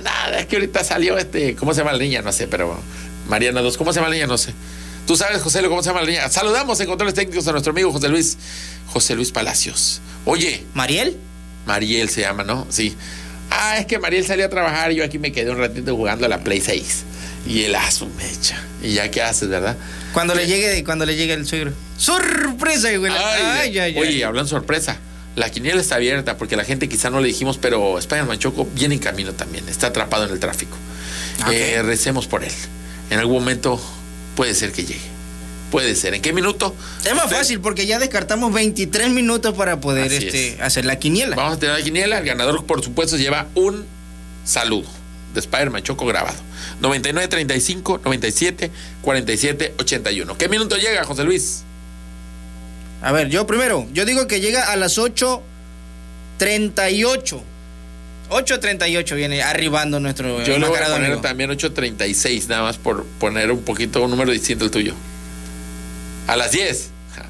[0.00, 2.22] Nada, es que ahorita salió este, ¿cómo se llama la niña?
[2.22, 2.78] No sé, pero
[3.28, 4.26] Mariana 2, ¿cómo se llama la niña?
[4.26, 4.52] No sé.
[5.06, 6.28] Tú sabes, José, cómo se llama la niña.
[6.28, 8.36] Saludamos en controles técnicos a nuestro amigo José Luis,
[8.88, 10.00] José Luis Palacios.
[10.24, 11.16] Oye, ¿Mariel?
[11.66, 12.66] Mariel se llama, ¿no?
[12.68, 12.94] Sí.
[13.50, 16.26] Ah, es que Mariel salió a trabajar y yo aquí me quedé un ratito jugando
[16.26, 17.04] a la Play 6.
[17.46, 18.62] Y él a su mecha.
[18.82, 19.76] ¿Y ya qué haces, verdad?
[20.12, 21.72] Cuando le llegue, cuando le llegue el suegro.
[21.96, 23.12] ¡Sorpresa, güey!
[23.12, 24.98] Ay, Oye, hablando sorpresa,
[25.38, 28.94] la quiniela está abierta porque la gente quizá no le dijimos, pero Spider-Man Choco viene
[28.94, 30.76] en camino también, está atrapado en el tráfico.
[31.42, 31.52] Ok.
[31.52, 32.52] Eh, recemos por él.
[33.10, 33.80] En algún momento
[34.36, 35.18] puede ser que llegue.
[35.70, 36.14] Puede ser.
[36.14, 36.74] ¿En qué minuto?
[37.04, 40.60] Es más fácil porque ya descartamos 23 minutos para poder este, es.
[40.60, 41.36] hacer la quiniela.
[41.36, 42.18] Vamos a tener la quiniela.
[42.18, 43.84] El ganador, por supuesto, lleva un
[44.44, 44.88] saludo
[45.34, 46.38] de Spider-Man Choco grabado.
[46.80, 48.70] 99 35 97
[49.02, 50.38] 47 81.
[50.38, 51.64] ¿Qué minuto llega, José Luis?
[53.02, 57.40] A ver, yo primero, yo digo que llega a las 8.38.
[58.30, 61.20] 8.38 viene arribando nuestro Yo le voy a poner amigo.
[61.22, 64.94] también 8.36, nada más por poner un poquito un número distinto al tuyo.
[66.26, 66.90] A las 10.
[67.14, 67.24] Ja.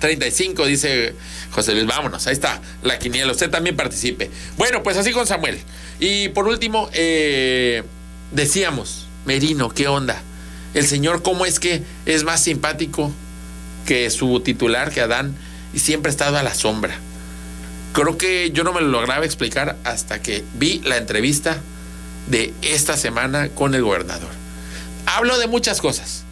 [0.00, 1.14] 35, dice
[1.52, 1.86] José Luis.
[1.86, 3.32] Vámonos, ahí está la quiniela.
[3.32, 4.30] Usted también participe.
[4.58, 5.58] Bueno, pues así con Samuel.
[6.00, 7.82] Y por último, eh,
[8.30, 10.20] decíamos, Merino, ¿qué onda?
[10.74, 13.10] El señor, ¿cómo es que es más simpático
[13.86, 15.34] que su titular, que Adán,
[15.72, 16.98] y siempre ha estado a la sombra?
[17.92, 21.60] Creo que yo no me lo lograba explicar hasta que vi la entrevista
[22.28, 24.30] de esta semana con el gobernador.
[25.06, 26.24] Hablo de muchas cosas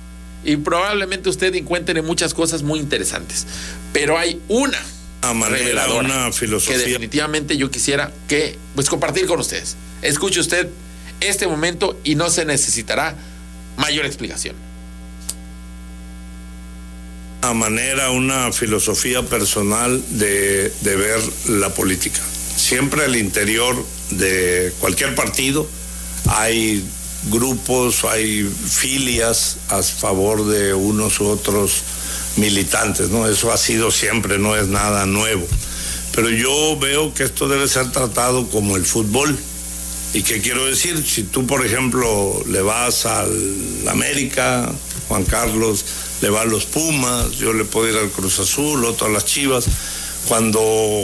[0.44, 3.46] y probablemente usted encuentre muchas cosas muy interesantes,
[3.92, 4.78] pero hay una
[5.34, 6.78] manera, reveladora una que filosofía.
[6.78, 9.76] definitivamente yo quisiera que pues compartir con ustedes.
[10.02, 10.68] Escuche usted
[11.20, 13.16] este momento y no se necesitará
[13.76, 14.54] mayor explicación.
[17.54, 22.20] Manera, una filosofía personal de, de ver la política.
[22.56, 23.76] Siempre al interior
[24.10, 25.68] de cualquier partido
[26.28, 26.84] hay
[27.30, 31.82] grupos, hay filias a favor de unos u otros
[32.36, 33.26] militantes, ¿no?
[33.28, 35.46] Eso ha sido siempre, no es nada nuevo.
[36.14, 39.36] Pero yo veo que esto debe ser tratado como el fútbol.
[40.14, 41.04] ¿Y qué quiero decir?
[41.06, 44.70] Si tú, por ejemplo, le vas al América,
[45.08, 45.84] Juan Carlos,
[46.20, 49.24] le va a los Pumas, yo le puedo ir al Cruz Azul, otro a las
[49.24, 49.64] Chivas,
[50.28, 50.60] cuando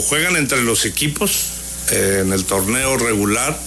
[0.07, 1.45] juegan entre los equipos
[1.91, 3.57] eh, en el torneo regular,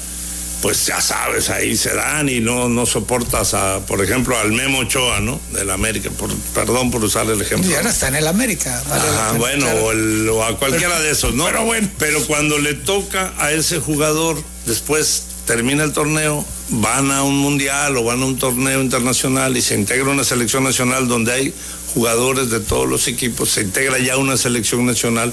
[0.62, 4.78] pues ya sabes, ahí se dan y no, no soportas a, por ejemplo, al Memo
[4.80, 5.38] Ochoa, ¿no?
[5.52, 7.70] Del América, por- perdón por usar el ejemplo.
[7.70, 8.82] Ya no está en el América.
[8.88, 9.84] vale Ajá, bueno, claro.
[9.84, 11.44] o, el- o a cualquiera de esos, ¿no?
[11.44, 11.88] Pero bueno.
[11.98, 17.96] Pero cuando le toca a ese jugador, después termina el torneo, van a un mundial
[17.96, 21.54] o van a un torneo internacional y se integra una selección nacional donde hay
[21.96, 25.32] jugadores de todos los equipos, se integra ya una selección nacional,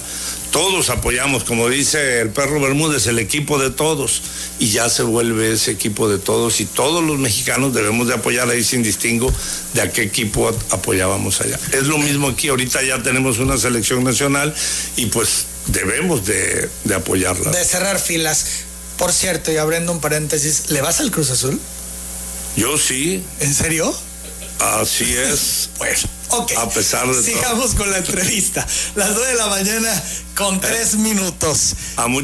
[0.50, 4.22] todos apoyamos, como dice el perro Bermúdez, el equipo de todos,
[4.58, 8.48] y ya se vuelve ese equipo de todos, y todos los mexicanos debemos de apoyar
[8.48, 9.30] ahí sin distingo
[9.74, 11.60] de a qué equipo apoyábamos allá.
[11.72, 14.54] Es lo mismo aquí, ahorita ya tenemos una selección nacional
[14.96, 17.50] y pues debemos de, de apoyarla.
[17.50, 18.46] De cerrar filas.
[18.98, 21.60] Por cierto, y abriendo un paréntesis, ¿le vas al Cruz Azul?
[22.56, 23.92] Yo sí, ¿En serio?
[24.60, 25.70] así es.
[25.78, 25.98] Bueno,
[26.30, 26.52] ok.
[26.56, 27.22] A pesar de todo.
[27.22, 28.66] Sigamos con la entrevista.
[28.94, 30.02] Las 2 de la mañana
[30.36, 31.74] con 3 minutos.
[31.96, 32.22] A mu-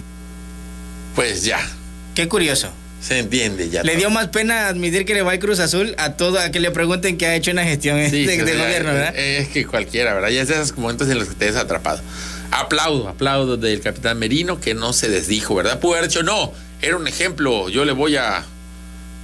[1.15, 1.59] Pues ya,
[2.15, 2.71] Qué curioso.
[3.07, 3.83] se entiende ya.
[3.83, 3.99] Le todo.
[3.99, 6.71] dio más pena admitir que le va al Cruz Azul a todo a que le
[6.71, 9.17] pregunten qué ha hecho en la gestión Sí, de, sí, de ya, gobierno, ¿verdad?
[9.17, 10.29] Es que cualquiera, ¿verdad?
[10.29, 12.01] Ya es de esos momentos en los que te ves atrapado.
[12.51, 15.79] Aplaudo, aplaudo del capitán Merino que no se desdijo, ¿verdad?
[15.79, 18.45] Pudo haber dicho, no, era un ejemplo, yo le voy a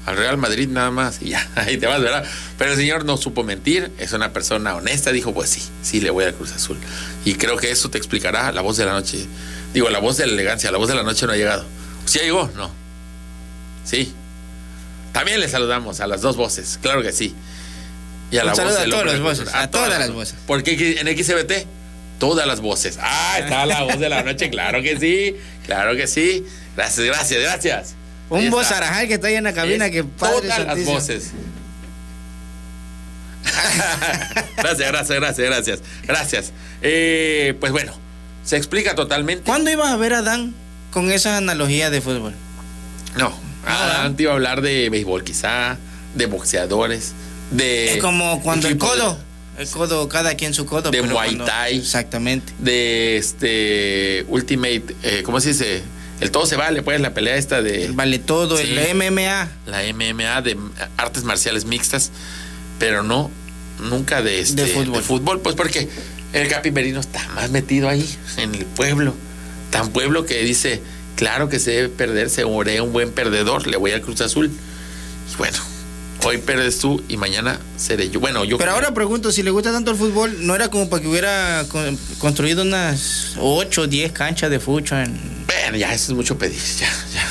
[0.06, 2.24] al Real Madrid nada más y ya, ahí te vas, ¿verdad?
[2.58, 6.10] Pero el señor no supo mentir, es una persona honesta, dijo, pues sí, sí le
[6.10, 6.78] voy al Cruz Azul.
[7.24, 9.26] Y creo que eso te explicará la voz de la noche.
[9.74, 11.64] Digo, la voz de la elegancia, la voz de la noche no ha llegado.
[12.04, 12.48] ¿Sí llegó?
[12.56, 12.70] No.
[13.84, 14.14] Sí.
[15.12, 17.34] También le saludamos a las dos voces, claro que sí.
[18.30, 20.36] Y a Un la voz a todas las voces, a todas las voces.
[20.46, 21.66] Porque en XBT,
[22.18, 22.98] todas las voces.
[23.00, 26.44] Ah, está la voz de la noche, claro que sí, claro que sí.
[26.76, 27.94] Gracias, gracias, gracias.
[28.28, 31.30] Un voz arajal que está ahí en la cabina Es que padre todas las voces.
[34.56, 35.80] gracias, gracias, gracias, gracias.
[36.06, 36.52] Gracias.
[36.82, 37.92] Eh, pues bueno,
[38.44, 39.44] se explica totalmente.
[39.44, 40.54] ¿Cuándo ibas a ver a Dan
[40.90, 42.34] con esas analogías de fútbol?
[43.16, 43.32] No,
[43.66, 45.78] antes iba a hablar de béisbol quizá,
[46.14, 47.12] de boxeadores,
[47.50, 47.94] de...
[47.94, 49.18] Es como cuando el de- codo
[49.58, 50.90] El codo, cada quien su codo.
[50.90, 51.78] De Muay Thai.
[51.78, 52.52] Exactamente.
[52.58, 55.82] de este Ultimate, eh, ¿cómo se dice?
[56.20, 58.64] El todo se vale, pues la pelea esta de Vale todo, Sí.
[58.70, 59.48] el MMA.
[59.66, 60.56] la MMA de
[60.96, 62.10] artes marciales mixtas,
[62.78, 63.30] pero no
[63.80, 65.40] nunca de este De fútbol.
[65.40, 65.88] pues porque
[66.32, 69.14] el Capi Merino está más metido ahí en el pueblo,
[69.70, 70.80] tan pueblo que dice,
[71.16, 74.50] claro que se debe perder, se un buen perdedor, le voy al Cruz Azul.
[75.32, 75.58] Y bueno,
[76.26, 78.18] hoy perdes tú y mañana seré yo.
[78.20, 81.00] Bueno, yo Pero ahora pregunto, si le gusta tanto el fútbol, ¿no era como para
[81.02, 85.18] que hubiera con- construido unas 8 o 10 canchas de fucho en...
[85.46, 86.60] Bueno, ya, eso es mucho pedir.
[86.80, 87.26] Ya, ya.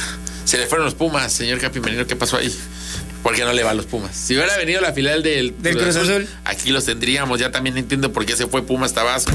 [0.45, 2.05] Se le fueron los Pumas, señor Capi Merino.
[2.08, 2.53] ¿Qué pasó ahí?
[3.23, 4.15] ¿Por qué no le va a los Pumas?
[4.15, 6.27] Si hubiera venido la final del, Del Cruz Azul.
[6.45, 7.39] aquí los tendríamos.
[7.39, 9.31] Ya también entiendo por qué se fue Pumas Tabasco.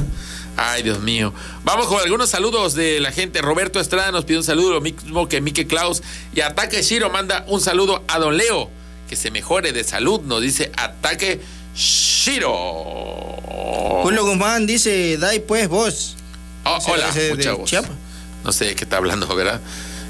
[0.56, 1.34] Ay, Dios mío.
[1.64, 3.42] Vamos con algunos saludos de la gente.
[3.42, 6.02] Roberto Estrada nos pide un saludo, lo mismo que Mike Klaus.
[6.34, 8.70] Y Ataque Shiro manda un saludo a Don Leo.
[9.10, 11.40] Que se mejore de salud, nos dice Ataque
[11.74, 12.52] Shiro.
[14.04, 16.16] Julio Guzmán dice, dai pues vos.
[16.64, 17.10] Oh, Ese- hola,
[17.58, 17.90] mucha voz.
[18.44, 19.60] No sé de qué está hablando, ¿verdad?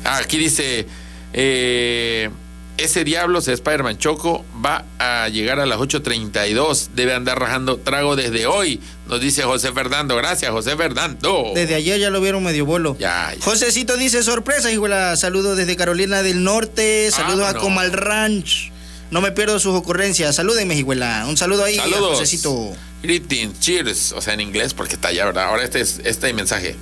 [0.05, 0.87] Ah, aquí dice,
[1.33, 2.29] eh,
[2.77, 6.91] ese diablo, ese Spider-Man Choco, va a llegar a las 8.32.
[6.95, 10.15] Debe andar rajando trago desde hoy, nos dice José Fernando.
[10.17, 11.53] Gracias, José Fernando.
[11.55, 12.97] Desde ayer ya lo vieron medio bolo.
[12.99, 13.43] Ya, ya.
[13.45, 17.55] Josecito dice, sorpresa, igual saludos desde Carolina del Norte, saludos a.
[17.55, 18.73] Comal Ranch.
[19.11, 20.37] No me pierdo sus ocurrencias.
[20.37, 21.27] Salúdenme, Higuela.
[21.29, 22.19] Un saludo ahí a Saludos.
[22.19, 22.77] Josecito.
[23.03, 24.13] Greetings, cheers.
[24.13, 25.45] O sea, en inglés, porque está allá, ¿verdad?
[25.45, 26.77] Ahora este es este mensaje.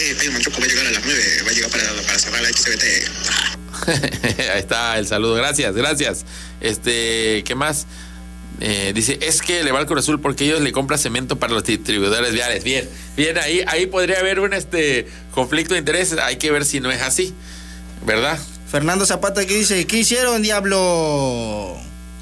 [0.00, 2.84] Eh, va a llegar a las 9, va a llegar para, para cerrar la XBT.
[3.30, 3.58] Ah,
[4.54, 5.34] Ahí está el saludo.
[5.34, 6.24] Gracias, gracias.
[6.60, 7.86] Este, ¿qué más?
[8.60, 11.52] Eh, dice, es que le va al Cruz Azul porque ellos le compran cemento para
[11.52, 12.64] los distribuidores viales.
[12.64, 16.18] Bien, bien, ahí, ahí podría haber un este conflicto de intereses.
[16.18, 17.34] Hay que ver si no es así,
[18.04, 18.38] ¿verdad?
[18.70, 21.76] Fernando Zapata que dice, ¿qué hicieron, diablo?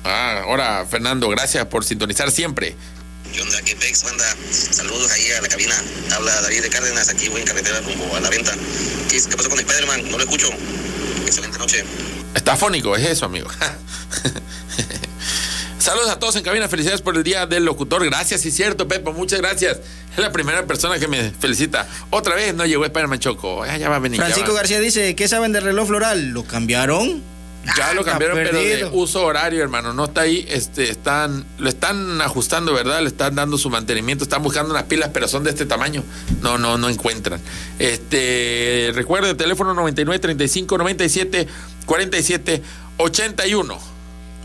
[0.05, 2.77] Ah, ahora, Fernando, gracias por sintonizar siempre.
[3.33, 3.61] ¿Qué onda?
[3.63, 4.25] ¿Qué pex, banda?
[4.51, 5.75] Saludos ahí a la cabina.
[6.15, 8.53] Habla David de Cárdenas, aquí voy en carretera rumbo a la venta.
[9.11, 10.09] ¿Qué, qué pasó con Spider-Man?
[10.11, 10.49] No lo escucho.
[11.27, 11.85] Excelente noche.
[12.35, 13.49] Está fónico, es eso, amigo.
[15.81, 18.05] Saludos a todos en cabina, felicidades por el día del locutor.
[18.05, 19.79] Gracias, sí, cierto, Pepo, muchas gracias.
[20.17, 21.87] Es la primera persona que me felicita.
[22.11, 23.63] Otra vez no llegó Spider-Man Choco.
[23.63, 24.19] Ah, ya va a venir.
[24.19, 24.59] Francisco va.
[24.61, 26.29] García dice, ¿qué saben del reloj floral?
[26.31, 27.23] ¿Lo cambiaron?
[27.77, 29.93] Ya Ah, lo cambiaron, pero de uso horario, hermano.
[29.93, 30.47] No está ahí.
[30.49, 33.01] Este, están, lo están ajustando, ¿verdad?
[33.03, 34.23] Le están dando su mantenimiento.
[34.25, 36.03] Están buscando unas pilas, pero son de este tamaño.
[36.43, 37.41] No, no, no encuentran.
[37.79, 41.49] Este, recuerde, teléfono 99 35 97
[41.87, 42.63] 47
[42.99, 43.96] 81.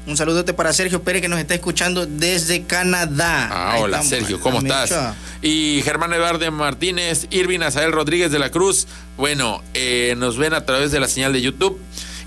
[0.07, 3.49] Un saludote para Sergio Pérez que nos está escuchando desde Canadá.
[3.51, 5.15] Ah, Ahí hola estamos, Sergio, ¿cómo estás?
[5.41, 8.87] Y Germán Eduardo Martínez, Irving Azael Rodríguez de la Cruz.
[9.17, 11.79] Bueno, eh, nos ven a través de la señal de YouTube.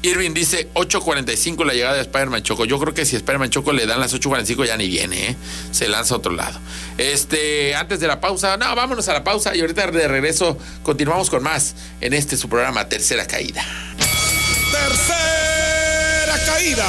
[0.02, 2.66] Irving dice 8.45 la llegada de Spider-Man Choco.
[2.66, 5.36] Yo creo que si Spider-Man Choco le dan las 8.45 ya ni viene, ¿eh?
[5.70, 6.60] Se lanza a otro lado.
[6.98, 11.30] Este, antes de la pausa, no, vámonos a la pausa y ahorita de regreso continuamos
[11.30, 13.64] con más en este su programa Tercera Caída.
[14.70, 16.86] Tercera caída.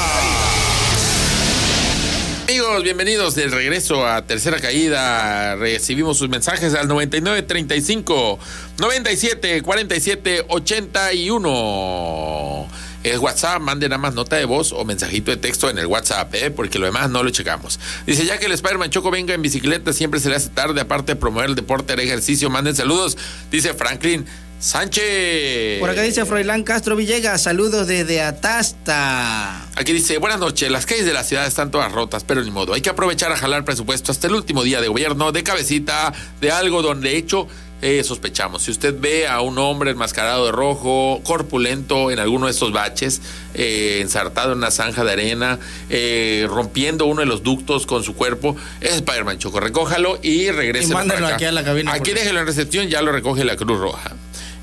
[2.48, 5.56] Amigos, bienvenidos del regreso a Tercera Caída.
[5.56, 8.38] Recibimos sus mensajes al 99 35
[8.78, 12.68] 97 47 81.
[13.02, 16.32] Es WhatsApp, manden nada más nota de voz o mensajito de texto en el WhatsApp,
[16.36, 16.52] ¿eh?
[16.52, 17.80] porque lo demás no lo checamos.
[18.06, 21.14] Dice, ya que el Spider-Man Choco venga en bicicleta, siempre se le hace tarde, aparte
[21.14, 23.18] de promover el deporte, el ejercicio, manden saludos.
[23.50, 24.24] Dice Franklin
[24.58, 25.80] Sánchez.
[25.80, 29.66] Por acá dice Froilán Castro Villegas, saludos desde Atasta.
[29.76, 32.72] Aquí dice, buenas noches, las calles de la ciudad están todas rotas, pero ni modo,
[32.74, 36.50] hay que aprovechar a jalar presupuesto hasta el último día de gobierno, de cabecita, de
[36.50, 37.46] algo donde de hecho
[37.82, 38.62] eh, sospechamos.
[38.62, 43.20] Si usted ve a un hombre enmascarado de rojo, corpulento en alguno de estos baches,
[43.54, 45.58] eh, ensartado en una zanja de arena,
[45.90, 50.88] eh, rompiendo uno de los ductos con su cuerpo, es Spider-Man Choco, recójalo y regrese.
[50.90, 53.56] Y mándalo aquí a la cabina, Aquí porque- déjelo en recepción, ya lo recoge la
[53.56, 54.16] Cruz Roja.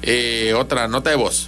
[0.04, 1.48] Eh, otra nota de voz.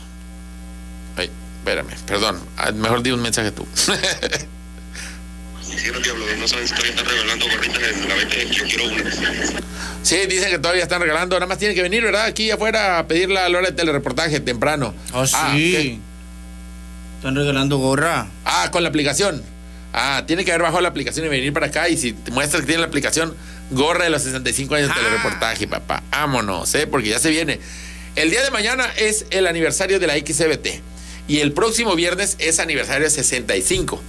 [1.17, 2.39] Ay, espérame, perdón.
[2.57, 3.67] Ah, Mejor di un mensaje tú.
[3.75, 3.91] Sí,
[5.91, 8.35] no, diablo, no saben si todavía están regalando gorritas en la venta.
[8.51, 9.03] Yo quiero una.
[10.03, 11.35] sí, dicen que todavía están regalando.
[11.35, 12.25] Nada más tiene que venir, ¿verdad?
[12.25, 14.93] Aquí afuera a pedirla a la hora de telereportaje temprano.
[15.13, 15.35] Oh, sí.
[15.53, 15.99] ¿qué?
[17.17, 18.27] Están regalando gorra.
[18.45, 19.43] Ah, con la aplicación.
[19.91, 21.89] Ah, tiene que haber bajado la aplicación y venir para acá.
[21.89, 23.35] Y si te muestras que tiene la aplicación,
[23.71, 24.97] gorra de los 65 años de Ah.
[24.97, 26.03] telereportaje, papá.
[26.11, 26.85] Vámonos, ¿eh?
[26.87, 27.59] Porque ya se viene.
[28.15, 30.81] El día de mañana es el aniversario de la XCBT.
[31.27, 34.01] Y el próximo viernes es aniversario 65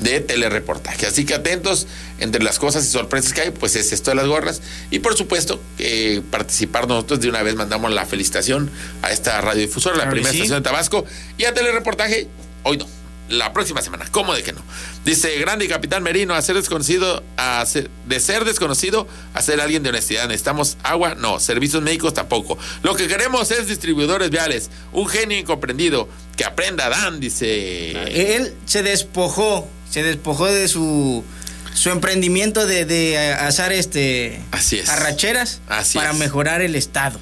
[0.00, 1.06] de telereportaje.
[1.06, 1.86] Así que atentos
[2.20, 4.62] entre las cosas y sorpresas que hay, pues es esto de las gorras.
[4.90, 8.70] Y por supuesto, eh, participar nosotros de una vez mandamos la felicitación
[9.02, 10.38] a esta radiodifusora, la Claro primera sí.
[10.38, 11.04] estación de Tabasco.
[11.36, 12.28] Y a telereportaje,
[12.62, 12.86] hoy no.
[13.30, 14.06] La próxima semana.
[14.10, 14.60] ¿Cómo de que no?
[15.04, 19.60] Dice, grande y capitán Merino, a ser desconocido, a ser- de ser desconocido a ser
[19.60, 20.26] alguien de honestidad.
[20.28, 21.40] Necesitamos agua, no.
[21.40, 22.58] Servicios médicos tampoco.
[22.82, 24.70] Lo que queremos es distribuidores viales.
[24.92, 26.08] Un genio incomprendido.
[26.36, 27.92] Que aprenda Dan, dice.
[28.36, 31.24] Él se despojó, se despojó de su
[31.74, 34.88] su emprendimiento de, de eh, asar este Así es.
[34.88, 36.16] arracheras Así para es.
[36.18, 37.20] mejorar el estado.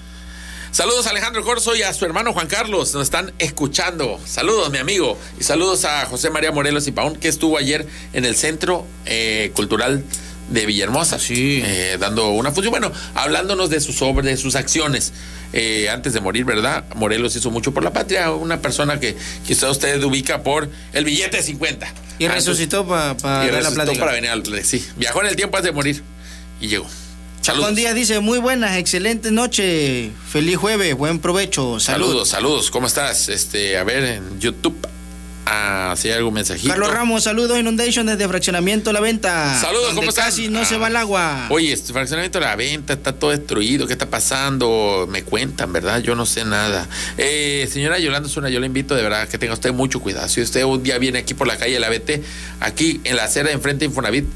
[0.70, 4.20] Saludos a Alejandro Corso y a su hermano Juan Carlos, nos están escuchando.
[4.26, 5.18] Saludos, mi amigo.
[5.40, 9.50] Y saludos a José María Morelos y Paón, que estuvo ayer en el Centro eh,
[9.54, 10.04] Cultural
[10.50, 11.18] de Villahermosa.
[11.18, 11.62] Sí.
[11.64, 12.70] eh, dando una función.
[12.70, 15.12] Bueno, hablándonos de sus obras, de sus acciones.
[15.52, 16.84] eh, antes de morir, ¿verdad?
[16.94, 18.30] Morelos hizo mucho por la patria.
[18.32, 21.92] Una persona que quizá usted ubica por el billete de 50.
[22.18, 24.00] Y resucitó para resucitó plática.
[24.00, 24.64] para venir al.
[24.64, 26.02] Sí, viajó en el tiempo antes de morir
[26.60, 26.86] y llegó.
[27.48, 27.64] Saludos.
[27.68, 32.28] Buen día, dice, muy buenas, excelente noche, feliz jueves, buen provecho, Saludos, saludos.
[32.28, 32.70] saludos.
[32.70, 33.30] ¿Cómo estás?
[33.30, 34.76] Este, a ver, en YouTube.
[35.46, 36.68] Ah, si hay algún mensajito.
[36.68, 39.58] Carlos Ramos, saludos Inundation desde Fraccionamiento La Venta.
[39.58, 40.26] Saludos, ¿cómo estás?
[40.26, 40.64] Casi no Ah.
[40.66, 41.46] se va el agua.
[41.48, 43.86] Oye, este fraccionamiento de la venta está todo destruido.
[43.86, 45.08] ¿Qué está pasando?
[45.10, 46.00] Me cuentan, ¿verdad?
[46.02, 46.86] Yo no sé nada.
[47.16, 50.28] Eh, señora Yolanda Zuna, yo le invito de verdad que tenga usted mucho cuidado.
[50.28, 52.22] Si usted un día viene aquí por la calle de la BT,
[52.60, 54.26] aquí en la acera de enfrente de Infonavit,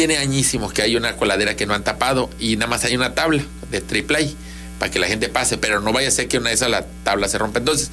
[0.00, 3.14] tiene añísimos que hay una coladera que no han tapado y nada más hay una
[3.14, 4.30] tabla de triple
[4.78, 6.86] para que la gente pase, pero no vaya a ser que una de esas la
[7.04, 7.58] tabla se rompa.
[7.58, 7.90] Entonces,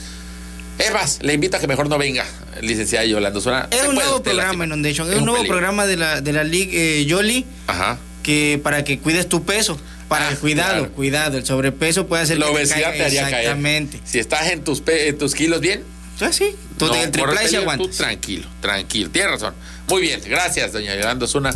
[0.80, 2.24] es más, le invito a que mejor no venga,
[2.62, 3.68] licenciada Yolanda Zuna.
[3.72, 4.68] es Se un nuevo programa lastimar.
[4.70, 5.58] Inundation, es, Es un nuevo peligro.
[5.58, 7.98] programa de la, de la Liga Yoli Ajá.
[8.24, 9.78] que para que cuides tu peso.
[10.08, 10.94] Para Ah, el cuidado, claro.
[10.94, 13.88] cuidado, el sobrepeso puede hacer La que te obesidad caiga- te haría caer.
[14.06, 15.84] Si estás en tus, en tus kilos bien,
[16.32, 17.98] sí, tú no en el triple y tú aguantas.
[17.98, 19.10] tranquilo, tranquilo.
[19.10, 19.54] Tienes razón.
[19.90, 21.54] Muy bien, gracias, doña Yolanda Zuna.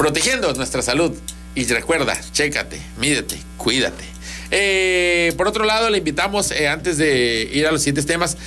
[0.00, 1.12] Protegiendo nuestra salud.
[1.54, 4.02] Y recuerda, chécate, mídete, cuídate.
[4.50, 8.38] Eh, por otro lado, le invitamos, eh, antes de ir a los siguientes temas,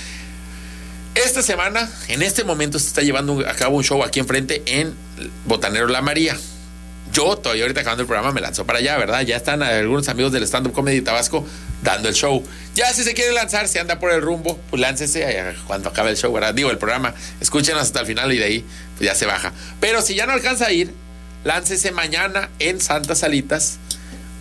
[1.14, 4.94] esta semana, en este momento, se está llevando a cabo un show aquí enfrente en
[5.44, 6.36] Botanero La María.
[7.12, 9.20] Yo todavía ahorita acabando el programa me lanzo para allá, ¿verdad?
[9.20, 11.46] Ya están algunos amigos del Stand Up Comedy Tabasco
[11.84, 12.44] dando el show.
[12.74, 16.10] Ya si se quiere lanzar, si anda por el rumbo, pues láncese eh, cuando acabe
[16.10, 16.52] el show, ¿verdad?
[16.52, 18.64] Digo, el programa, escúchenos hasta el final y de ahí
[18.98, 19.52] pues ya se baja.
[19.78, 20.92] Pero si ya no alcanza a ir,
[21.44, 23.78] láncese mañana en Santas Salitas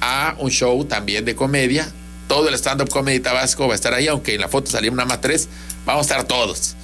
[0.01, 1.87] a un show también de comedia.
[2.27, 4.97] Todo el Stand Up Comedy Tabasco va a estar ahí, aunque en la foto salieron
[4.97, 5.49] nada más tres,
[5.85, 6.75] vamos a estar todos.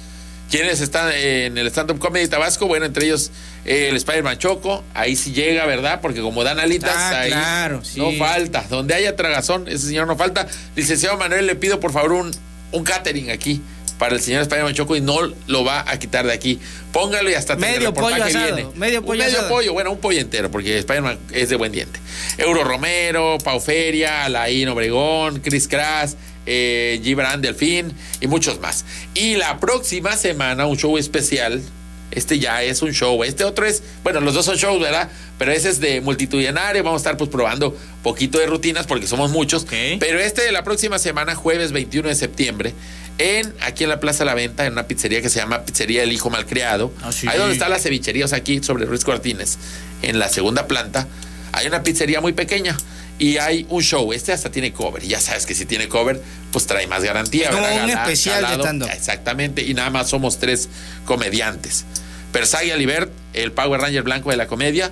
[0.50, 2.66] ¿Quiénes están en el Stand Up Comedy Tabasco?
[2.66, 3.30] Bueno, entre ellos
[3.64, 6.00] eh, el Spider-Man Choco, ahí sí llega, ¿verdad?
[6.02, 7.98] Porque como dan alitas, Ah, ahí claro, sí.
[8.00, 8.64] no falta.
[8.68, 10.46] Donde haya tragazón, ese señor no falta.
[10.76, 12.30] Licenciado Manuel, le pido por favor un,
[12.72, 13.62] un catering aquí
[14.00, 16.58] para el señor Spider-Man Choco y no lo va a quitar de aquí.
[16.90, 18.70] Póngalo y hasta Medio pollo reportaje asado, viene.
[18.74, 19.48] medio Un pollo medio asado.
[19.50, 22.00] pollo, bueno, un pollo entero, porque Spider-Man es de buen diente.
[22.38, 28.86] Euro Romero, Pauferia, Alain Obregón, Chris Crass, eh, Gibran Delfín y muchos más.
[29.12, 31.60] Y la próxima semana un show especial.
[32.10, 33.22] Este ya es un show.
[33.22, 35.10] Este otro es, bueno, los dos son shows, ¿verdad?
[35.38, 36.82] Pero ese es de multitudinario.
[36.82, 39.66] Vamos a estar pues probando poquito de rutinas porque somos muchos.
[40.00, 42.74] Pero este de la próxima semana, jueves 21 de septiembre,
[43.20, 46.10] en aquí en la Plaza La Venta, en una pizzería que se llama Pizzería El
[46.10, 46.92] Hijo Malcriado.
[47.02, 47.28] Ah, sí.
[47.28, 49.58] Ahí donde está la cevichería, o sea, aquí sobre Ruiz Cortines,
[50.00, 51.06] en la segunda planta,
[51.52, 52.76] hay una pizzería muy pequeña
[53.18, 54.10] y hay un show.
[54.14, 55.04] Este hasta tiene cover.
[55.04, 57.50] Y ya sabes que si tiene cover, pues trae más garantía.
[57.50, 58.86] Como un especial de.
[58.86, 59.62] Exactamente.
[59.62, 60.70] Y nada más somos tres
[61.04, 61.84] comediantes.
[62.32, 64.90] Persagui Alibert, el Power Ranger blanco de la comedia.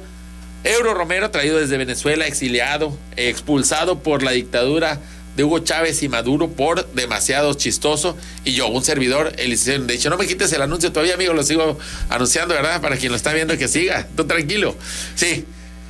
[0.65, 5.01] Euro Romero, traído desde Venezuela, exiliado, expulsado por la dictadura
[5.39, 8.17] de Hugo Chávez y Maduro por demasiado chistoso.
[8.45, 11.45] Y yo, un servidor, el de hecho, no me quites el anuncio todavía, amigo, lo
[11.45, 12.81] sigo anunciando, ¿verdad?
[12.81, 14.09] Para quien lo está viendo que siga.
[14.17, 14.75] Tú tranquilo.
[15.15, 15.45] Sí.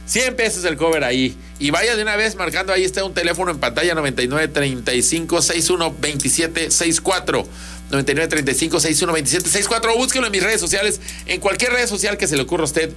[0.04, 1.34] 100 pesos el cover ahí.
[1.58, 5.96] Y vaya de una vez marcando ahí está un teléfono en pantalla 99 35 61
[5.98, 7.48] 27 64.
[7.90, 9.96] 99 35 61 27 64.
[9.96, 12.92] Búsquelo en mis redes sociales, en cualquier red social que se le ocurra a usted.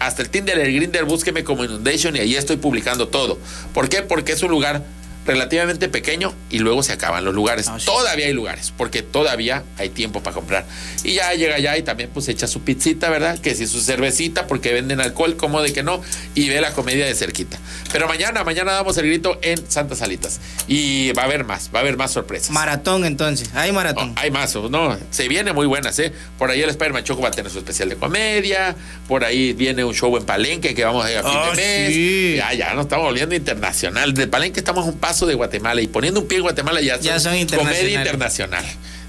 [0.00, 3.38] Hasta el Tinder, el Grinder, búsqueme como Inundation y ahí estoy publicando todo.
[3.72, 4.02] ¿Por qué?
[4.02, 4.84] Porque es un lugar
[5.26, 7.68] relativamente pequeño y luego se acaban los lugares.
[7.68, 7.78] Ah.
[7.84, 10.66] Todavía hay lugares, porque todavía hay tiempo para comprar.
[11.02, 13.38] Y ya llega allá y también pues echa su pizzita, ¿verdad?
[13.38, 16.02] Que si su cervecita, porque venden alcohol, como de que no,
[16.34, 17.58] y ve la comedia de cerquita.
[17.92, 20.40] Pero mañana, mañana damos el grito en Santas Salitas.
[20.68, 22.50] Y va a haber más, va a haber más sorpresas.
[22.50, 24.12] Maratón entonces, hay Oh, maratón.
[24.16, 26.12] hay más, no, se viene muy buenas, ¿eh?
[26.38, 28.76] Por ahí el Spider-Man Choco va a tener su especial de comedia,
[29.08, 31.56] por ahí viene un show en Palenque que vamos a ir a fin Ah, de
[31.56, 31.94] mes.
[31.94, 32.34] sí.
[32.36, 34.12] Ya, ya nos estamos volviendo internacional.
[34.14, 37.18] De Palenque estamos un paso de Guatemala y poniendo un pie en Guatemala ya, Ya
[37.20, 38.64] son comedia internacional.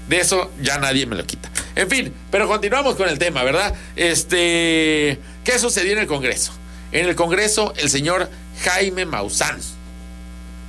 [0.08, 1.50] De eso ya nadie me lo quita.
[1.74, 3.74] En fin, pero continuamos con el tema, ¿verdad?
[3.96, 6.52] Este, ¿qué sucedió en el Congreso?
[6.92, 8.30] En el Congreso el señor
[8.62, 9.58] Jaime Maussan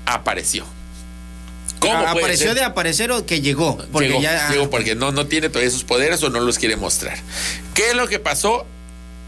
[0.05, 0.65] apareció.
[1.79, 3.77] ¿Cómo ¿Apareció de aparecer o que llegó?
[3.91, 4.49] Porque llegó, ya.
[4.49, 7.17] llegó porque no, no tiene todavía esos poderes o no los quiere mostrar.
[7.75, 8.65] ¿Qué es lo que pasó?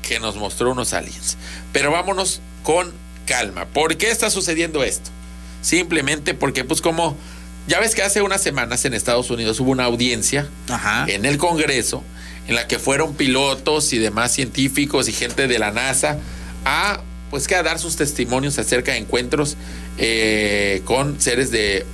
[0.01, 1.37] Que nos mostró unos aliens.
[1.71, 2.91] Pero vámonos con
[3.27, 3.65] calma.
[3.65, 5.11] ¿Por qué está sucediendo esto?
[5.61, 7.17] Simplemente porque, pues como,
[7.67, 11.05] ya ves que hace unas semanas en Estados Unidos hubo una audiencia Ajá.
[11.07, 12.03] en el Congreso
[12.47, 16.17] en la que fueron pilotos y demás científicos y gente de la NASA
[16.65, 19.55] a pues que a dar sus testimonios acerca de encuentros
[19.99, 21.85] eh, con seres de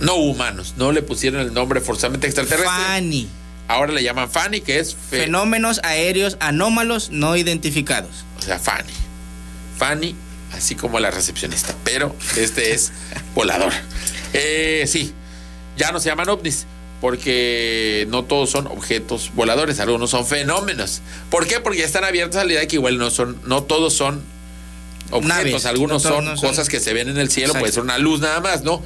[0.00, 0.74] no humanos.
[0.76, 2.68] No le pusieron el nombre forzosamente extraterrestre.
[2.68, 3.26] Fanny.
[3.68, 8.10] Ahora le llaman Fanny, que es fe- Fenómenos aéreos anómalos no identificados.
[8.38, 8.92] o sea, Fanny.
[9.78, 10.14] Fanny,
[10.52, 12.92] así como la recepcionista, pero este es
[13.34, 13.72] volador.
[14.32, 15.12] Eh, sí,
[15.76, 16.66] ya no se llaman ovnis,
[17.00, 21.02] porque no todos son objetos voladores, algunos son fenómenos.
[21.30, 21.60] ¿Por qué?
[21.60, 24.22] Porque ya están abiertos a la idea de que igual no son, no todos son
[25.10, 27.60] objetos, Naves, algunos no son no son- cosas que se ven en el cielo, Exacto.
[27.60, 28.82] puede ser una luz nada más, ¿no?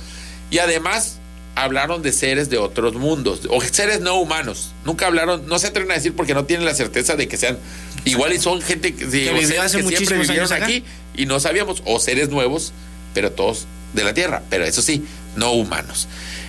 [0.51, 1.20] Y además
[1.63, 4.73] hablaron de seres de otros mundos, o seres no humanos.
[4.85, 7.59] Nunca hablaron, no se atreven a decir porque no tienen la certeza de que sean
[8.05, 10.85] igual y son gente que, vivió seres hace que siempre muchísimos vivieron años aquí
[11.15, 12.73] y no sabíamos, o seres nuevos,
[13.15, 15.05] pero todos de la Tierra, pero eso sí,
[15.37, 16.09] no humanos.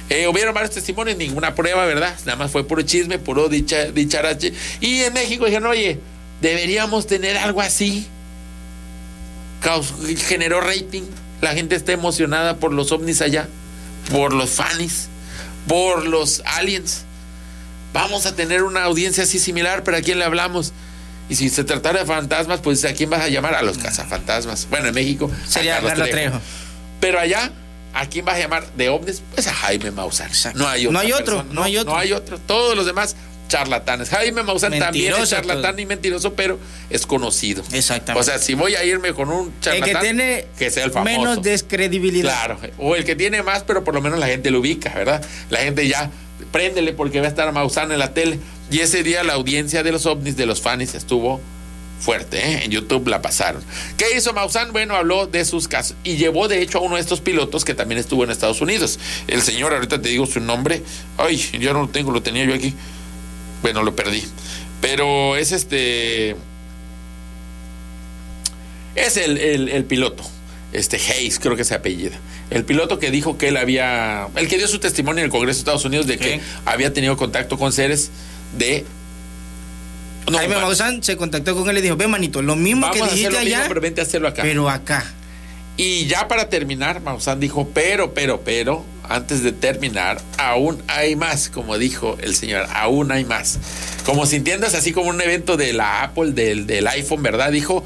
[0.09, 2.13] Eh, hubieron varios testimonios, ninguna prueba, ¿verdad?
[2.25, 4.53] Nada más fue puro chisme, puro dicha, dicharache.
[4.81, 5.99] Y en México dijeron, oye,
[6.41, 8.05] deberíamos tener algo así.
[9.61, 9.93] Caus-
[10.27, 11.03] generó rating.
[11.41, 13.47] La gente está emocionada por los ovnis allá,
[14.09, 15.07] por los fanis,
[15.67, 17.03] por los aliens.
[17.93, 20.73] Vamos a tener una audiencia así similar, pero ¿a quién le hablamos?
[21.29, 23.55] Y si se tratara de fantasmas, pues ¿a quién vas a llamar?
[23.55, 24.67] A los cazafantasmas.
[24.69, 26.31] Bueno, en México a Sería Carlos Carlos Trejo.
[26.31, 26.45] Trejo.
[26.99, 27.51] Pero allá,
[27.93, 29.21] ¿a quién vas a llamar de ovnis?
[29.33, 30.27] Pues a Jaime Maussan.
[30.27, 30.59] Exacto.
[30.59, 30.93] No hay otro.
[30.93, 31.93] No hay otro, no hay otro.
[31.93, 32.37] No hay otro.
[32.39, 33.15] Todos los demás,
[33.51, 34.09] charlatanes.
[34.09, 35.81] Jaime Maussan también es Mentiroso charlatán todo.
[35.81, 36.57] y mentiroso, pero
[36.89, 37.63] es conocido.
[37.73, 38.19] Exactamente.
[38.19, 40.91] O sea, si voy a irme con un El charlatán, que tiene que sea el
[40.91, 41.19] famoso.
[41.19, 42.45] menos descredibilidad.
[42.45, 45.23] Claro, o el que tiene más, pero por lo menos la gente lo ubica, ¿verdad?
[45.49, 46.09] La gente ya,
[46.51, 48.39] préndele porque va a estar Maussan en la tele.
[48.71, 51.41] Y ese día la audiencia de los ovnis, de los fans, estuvo
[51.99, 52.61] fuerte, ¿eh?
[52.63, 53.61] En YouTube la pasaron.
[53.97, 54.71] ¿Qué hizo Maussan?
[54.71, 57.73] Bueno, habló de sus casos y llevó de hecho a uno de estos pilotos que
[57.75, 58.97] también estuvo en Estados Unidos.
[59.27, 60.81] El señor, ahorita te digo su nombre.
[61.17, 62.73] Ay, yo no lo tengo, lo tenía yo aquí.
[63.61, 64.23] Bueno, lo perdí.
[64.81, 66.35] Pero es este.
[68.95, 70.23] Es el, el- el piloto.
[70.73, 72.17] Este Hayes, creo que se apellida.
[72.49, 74.27] El piloto que dijo que él había.
[74.35, 77.17] El que dio su testimonio en el Congreso de Estados Unidos de que había tenido
[77.17, 78.09] contacto con seres
[78.57, 78.85] de.
[80.29, 80.55] no Jaime.
[80.55, 83.39] Maussan se contactó con él y dijo, ve manito, lo mismo Vamos que dijiste lo
[83.39, 84.41] mismo, allá, pero vente a hacerlo acá.
[84.43, 85.05] pero acá.
[85.77, 88.85] Y ya para terminar, Maussan dijo, pero, pero, pero,
[89.15, 93.59] antes de terminar, aún hay más, como dijo el señor, aún hay más.
[94.05, 97.51] Como si entiendas así como un evento de la Apple, del, del iPhone, ¿verdad?
[97.51, 97.83] Dijo,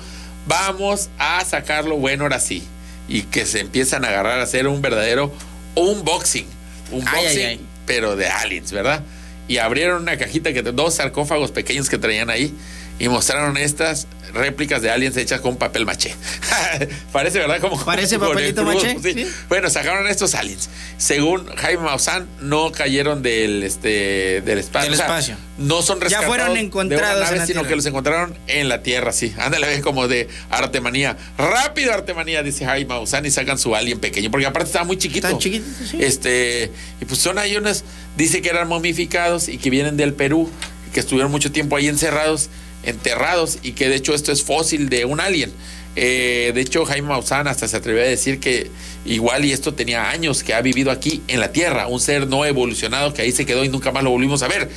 [0.47, 2.63] vamos a sacarlo bueno ahora sí.
[3.07, 5.33] Y que se empiezan a agarrar a hacer un verdadero
[5.75, 6.47] unboxing.
[6.91, 7.61] Un Ay, boxing, ay, ay.
[7.85, 9.03] pero de aliens, ¿verdad?
[9.47, 12.53] Y abrieron una cajita, que dos sarcófagos pequeños que traían ahí
[12.99, 16.13] y mostraron estas réplicas de aliens hechas con papel maché.
[17.11, 17.59] Parece, ¿verdad?
[17.61, 19.13] Como Parece papelito maché, sí.
[19.13, 19.27] sí.
[19.49, 20.69] Bueno, sacaron estos aliens.
[20.97, 24.89] Según Jaime Maussan, no cayeron del este del espacio.
[24.91, 25.37] Del O sea, espacio.
[25.57, 27.69] no son Ya rescatados fueron de una encontrados nave, en la sino Tierra.
[27.69, 29.33] que los encontraron en la Tierra, sí.
[29.37, 31.17] Ándale, ves como de artemanía.
[31.37, 35.27] Rápido artemanía, dice Jaime Maussan y sacan su alien pequeño, porque aparte estaba muy chiquito.
[35.27, 35.97] Tan chiquitito, sí.
[36.01, 36.71] Este,
[37.01, 37.83] y pues son ahí unas,
[38.17, 40.49] dice que eran momificados y que vienen del Perú,
[40.93, 42.49] que estuvieron mucho tiempo ahí encerrados,
[42.85, 45.51] enterrados, y que de hecho esto es fósil de un alien.
[45.95, 48.69] Eh, de hecho, Jaime Maussan hasta se atrevió a decir que
[49.05, 52.45] igual y esto tenía años que ha vivido aquí en la Tierra, un ser no
[52.45, 54.69] evolucionado que ahí se quedó y nunca más lo volvimos a ver.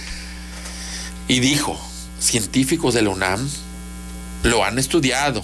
[1.27, 1.79] Y dijo,
[2.21, 3.49] científicos de la UNAM
[4.45, 5.43] lo han estudiado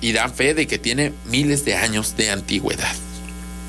[0.00, 2.94] y dan fe de que tiene miles de años de antigüedad.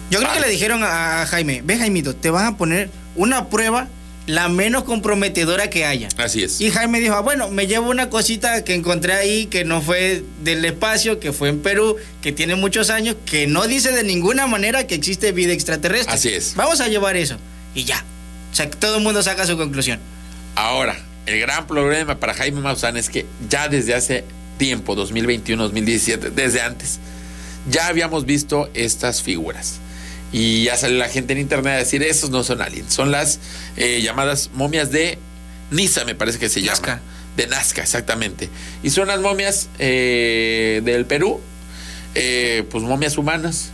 [0.10, 3.50] Yo creo que le dijeron a, a Jaime, ve Jaimito, te van a poner una
[3.50, 3.90] prueba
[4.28, 6.10] la menos comprometedora que haya.
[6.18, 6.62] Así es.
[6.62, 10.24] Y Jaime dijo, ah, bueno, me llevo una cosita que encontré ahí, que no fue
[10.44, 14.46] del espacio, que fue en Perú, que tiene muchos años, que no dice de ninguna
[14.46, 16.14] manera que existe vida extraterrestre.
[16.14, 16.54] Así es.
[16.56, 17.38] Vamos a llevar eso.
[17.74, 18.04] Y ya.
[18.52, 20.00] O sea, que todo el mundo saca su conclusión.
[20.56, 24.26] Ahora, el gran problema para Jaime Maussan es que ya desde hace
[24.58, 27.00] tiempo, 2021, 2017, desde antes,
[27.70, 29.80] ya habíamos visto estas figuras.
[30.32, 33.40] Y ya sale la gente en internet a decir, esos no son aliens, son las
[33.78, 35.18] eh, llamadas momias de
[35.72, 36.72] Niza, me parece que se llama.
[36.72, 37.02] Nazca.
[37.36, 38.50] De Nazca, exactamente.
[38.84, 41.40] Y son las momias eh, del Perú,
[42.16, 43.72] eh, pues momias humanas.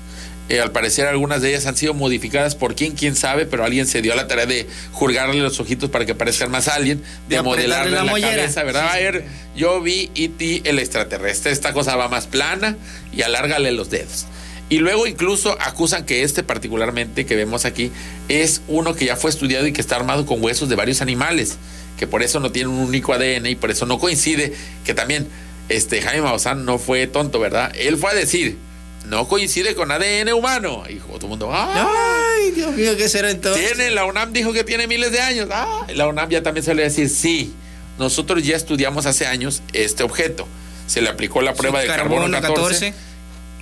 [0.50, 3.88] Eh, al parecer algunas de ellas han sido modificadas por quién, quién sabe, pero alguien
[3.88, 7.42] se dio a la tarea de jurgarle los ojitos para que parezcan más alien, de,
[7.42, 8.90] modelarle la la, cabeza, ¿verdad?
[8.92, 9.24] A ver,
[9.56, 10.64] yo vi E.T.
[10.66, 12.76] el extraterrestre, esta cosa va más plana
[13.14, 14.26] y alárgale los dedos.
[14.74, 17.92] Y luego incluso acusan que este particularmente que vemos aquí
[18.28, 21.60] es uno que ya fue estudiado y que está armado con huesos de varios animales,
[21.96, 24.52] que por eso no tiene un único ADN y por eso no coincide,
[24.84, 25.28] que también
[25.70, 27.72] este Jaime Maussan no fue tonto, ¿verdad?
[27.78, 28.58] Él fue a decir,
[29.06, 30.82] no coincide con ADN humano.
[30.90, 31.52] Y todo el mundo.
[31.54, 33.74] Ay, Dios mío, ¿qué será entonces?
[33.74, 35.50] Tiene, la UNAM dijo que tiene miles de años.
[35.52, 37.54] Ah, la UNAM ya también se le decir, sí,
[38.00, 40.48] nosotros ya estudiamos hace años este objeto.
[40.88, 42.92] Se le aplicó la prueba de carbono, 14,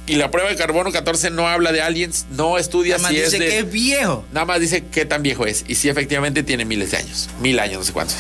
[0.08, 3.18] Y la prueba de carbono 14 no habla de aliens, no estudia Nada más si
[3.20, 3.50] es dice de.
[3.50, 4.26] que es viejo.
[4.34, 5.64] Nada más dice qué tan viejo es.
[5.68, 7.30] Y si efectivamente tiene miles de años.
[7.40, 8.18] Mil años, no sé cuántos.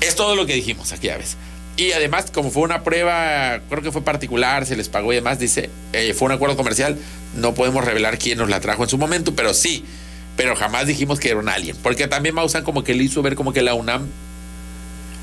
[0.00, 1.36] Es todo lo que dijimos aquí a veces.
[1.76, 5.38] Y además, como fue una prueba, creo que fue particular, se les pagó y demás,
[5.38, 6.98] dice, eh, fue un acuerdo comercial,
[7.34, 9.84] no podemos revelar quién nos la trajo en su momento, pero sí,
[10.36, 11.76] pero jamás dijimos que era un alien.
[11.82, 14.06] Porque también Maussan como que le hizo ver como que la UNAM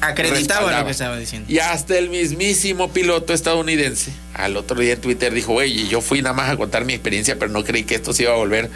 [0.01, 0.79] Acreditaba respaldaba.
[0.79, 1.51] lo que estaba diciendo.
[1.51, 6.21] Y hasta el mismísimo piloto estadounidense, al otro día en Twitter dijo, güey, yo fui
[6.21, 8.69] nada más a contar mi experiencia, pero no creí que esto se iba a volver.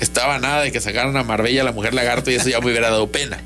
[0.00, 2.90] Estaba nada de que sacaran a Marbella la mujer lagarto y eso ya me hubiera
[2.90, 3.38] dado pena.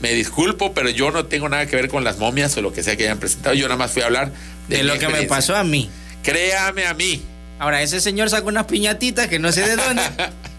[0.00, 2.82] Me disculpo, pero yo no tengo nada que ver con las momias o lo que
[2.82, 3.54] sea que hayan presentado.
[3.54, 4.30] Yo nada más fui a hablar
[4.68, 5.90] de, De lo que me pasó a mí.
[6.22, 7.22] Créame a mí.
[7.58, 10.02] Ahora, ese señor sacó unas piñatitas que no sé de dónde.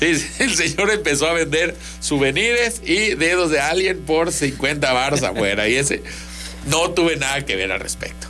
[0.00, 5.22] Sí, sí, el señor empezó a vender souvenirs y dedos de alien por 50 bars
[5.22, 5.68] afuera.
[5.68, 6.02] Y ese
[6.66, 8.26] no tuve nada que ver al respecto.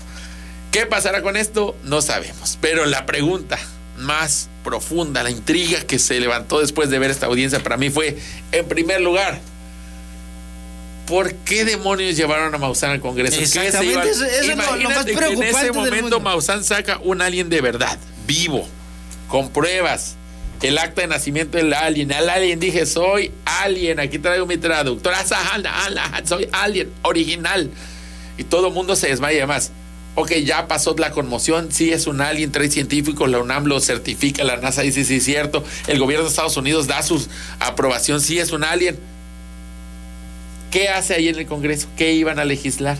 [0.72, 1.76] ¿Qué pasará con esto?
[1.84, 2.58] No sabemos.
[2.60, 3.58] Pero la pregunta
[3.96, 8.16] más profunda, la intriga que se levantó después de ver esta audiencia para mí fue,
[8.52, 9.40] en primer lugar,
[11.06, 13.38] ¿por qué demonios llevaron a Maussan al Congreso?
[13.38, 14.56] ¿Qué se Exactamente, eso- eso lo-
[14.90, 16.20] más que en ese momento.
[16.20, 18.66] Maussan saca un alien de verdad, vivo,
[19.28, 20.16] con pruebas.
[20.62, 22.12] El acta de nacimiento del alien.
[22.12, 23.98] Al alien dije, soy alien.
[23.98, 25.14] Aquí traigo mi traductor.
[25.14, 27.70] Ala, Soy alien, original.
[28.36, 29.72] Y todo el mundo se desmaya y demás.
[30.16, 31.72] Ok, ya pasó la conmoción.
[31.72, 33.30] Sí, es un alien, trae científicos.
[33.30, 34.44] La UNAM lo certifica.
[34.44, 35.64] La NASA dice, sí, es cierto.
[35.86, 37.26] El gobierno de Estados Unidos da su
[37.58, 38.20] aprobación.
[38.20, 38.98] Sí, es un alien.
[40.70, 41.88] ¿Qué hace ahí en el Congreso?
[41.96, 42.98] ¿Qué iban a legislar?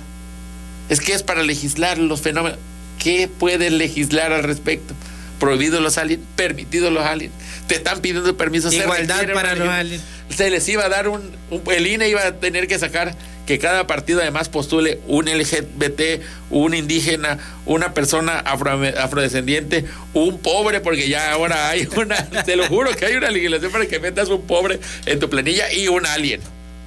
[0.88, 2.58] Es que es para legislar los fenómenos.
[2.98, 4.94] ¿Qué pueden legislar al respecto?
[5.40, 7.32] Prohibidos los aliens, permitidos los aliens.
[7.66, 8.70] Te están pidiendo permiso.
[8.70, 10.02] se Igualdad requiere para los aliens.
[10.28, 13.16] Se les iba a dar un, un- El INE iba a tener que sacar
[13.46, 16.20] que cada partido además postule un LGBT,
[16.50, 22.16] un indígena, una persona afro- afrodescendiente, un pobre, porque ya ahora hay una.
[22.44, 25.72] te lo juro que hay una legislación para que metas un pobre en tu planilla
[25.72, 26.40] y un alien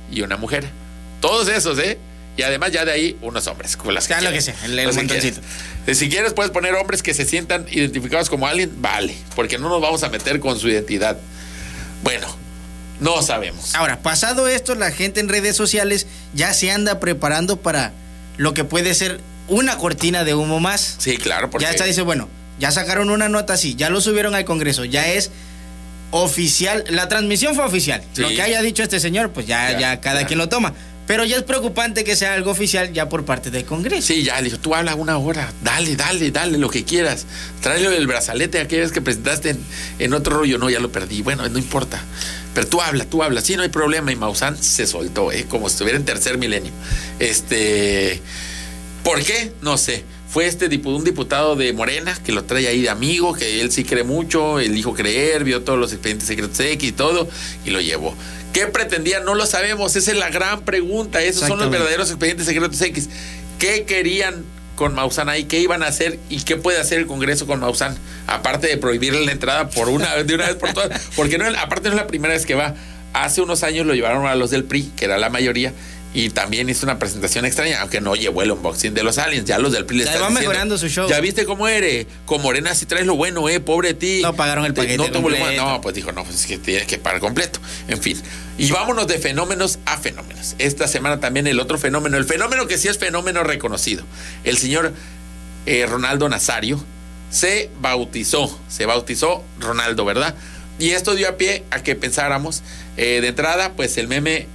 [0.09, 0.63] y una mujer.
[1.19, 1.97] Todos esos, ¿eh?
[2.35, 3.77] Y además ya de ahí unos hombres.
[3.77, 5.41] Con las Sea lo que sea, el- el que montoncito.
[5.93, 9.81] Si quieres puedes poner hombres que se sientan identificados como alien, vale, porque no nos
[9.81, 11.17] vamos a meter con su identidad.
[12.03, 12.27] Bueno,
[12.99, 13.75] no sabemos.
[13.75, 17.91] Ahora, pasado esto, la gente en redes sociales ya se anda preparando para
[18.37, 20.95] lo que puede ser una cortina de humo más.
[20.97, 22.29] Sí, claro, porque Ya está, dice, bueno,
[22.59, 25.29] ya sacaron una nota así, ya lo subieron al Congreso, ya es
[26.11, 28.01] oficial, la transmisión fue oficial.
[28.13, 28.21] Sí.
[28.21, 30.27] Lo que haya dicho este señor, pues ya, Ya, ya, cada ya.
[30.27, 30.73] quien lo toma.
[31.05, 34.07] Pero ya es preocupante que sea algo oficial ya por parte del Congreso.
[34.07, 37.25] Sí, ya le dijo, tú habla una hora, dale, dale, dale, lo que quieras.
[37.61, 39.57] Tráele el brazalete aquella vez que presentaste
[39.99, 41.21] en, otro rollo, no, ya lo perdí.
[41.21, 42.01] Bueno, no importa.
[42.53, 44.11] Pero tú habla, tú habla, sí, no hay problema.
[44.13, 45.45] Y Maussan se soltó, ¿eh?
[45.49, 46.71] como si estuviera en tercer milenio.
[47.19, 48.21] Este.
[49.03, 49.51] ¿Por qué?
[49.61, 50.05] No sé.
[50.29, 53.71] Fue este dipu- un diputado de Morena que lo trae ahí de amigo, que él
[53.71, 57.27] sí cree mucho, él dijo creer, vio todos los expedientes secretos X y todo,
[57.65, 58.15] y lo llevó.
[58.53, 59.19] ¿Qué pretendía?
[59.19, 61.21] No lo sabemos, esa es la gran pregunta.
[61.21, 63.09] Esos son los verdaderos expedientes secretos X.
[63.57, 64.45] ¿Qué querían
[64.75, 65.45] con Maussan ahí?
[65.45, 66.19] ¿Qué iban a hacer?
[66.29, 67.97] ¿Y qué puede hacer el Congreso con Maussan?
[68.27, 71.01] Aparte de prohibirle la entrada por una, de una vez por todas.
[71.15, 72.75] Porque no, aparte no es la primera vez que va.
[73.13, 75.73] Hace unos años lo llevaron a los del PRI, que era la mayoría,
[76.13, 79.45] y también hizo una presentación extraña, aunque no llevó el unboxing de los aliens.
[79.45, 81.09] Ya los del PRI le están va diciendo, mejorando su show.
[81.09, 82.05] Ya viste cómo eres.
[82.25, 84.19] Con Morena si traes lo bueno, eh, pobre de ti.
[84.21, 85.65] No pagaron el Te- paquete no completo.
[85.65, 87.59] No, pues dijo, no, pues es que tienes que pagar completo.
[87.87, 88.21] En fin.
[88.57, 90.55] Y vámonos de fenómenos a fenómenos.
[90.59, 94.03] Esta semana también el otro fenómeno, el fenómeno que sí es fenómeno reconocido.
[94.43, 94.93] El señor
[95.65, 96.83] eh, Ronaldo Nazario
[97.31, 100.35] se bautizó, se bautizó Ronaldo, ¿verdad?
[100.77, 102.61] Y esto dio a pie a que pensáramos,
[102.97, 104.47] eh, de entrada, pues el meme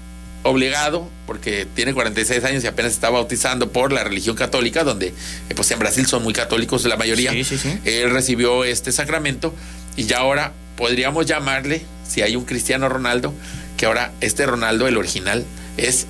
[0.43, 5.55] obligado, porque tiene 46 años y apenas está bautizando por la religión católica, donde eh,
[5.55, 7.33] pues en Brasil son muy católicos la mayoría.
[7.33, 7.79] Sí, sí, sí.
[7.85, 9.55] Él recibió este sacramento
[9.97, 13.35] y ya ahora podríamos llamarle, si hay un cristiano Ronaldo,
[13.77, 15.45] que ahora este Ronaldo, el original,
[15.77, 16.07] es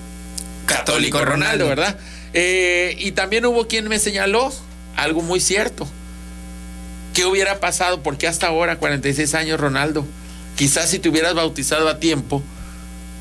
[0.67, 1.69] católico Católico Ronaldo, Ronaldo.
[1.69, 1.99] ¿verdad?
[2.35, 4.53] Eh, y también hubo quien me señaló
[4.97, 5.89] algo muy cierto.
[7.15, 8.03] ¿Qué hubiera pasado?
[8.03, 10.07] Porque hasta ahora, 46 años, Ronaldo,
[10.57, 12.43] quizás si te hubieras bautizado a tiempo,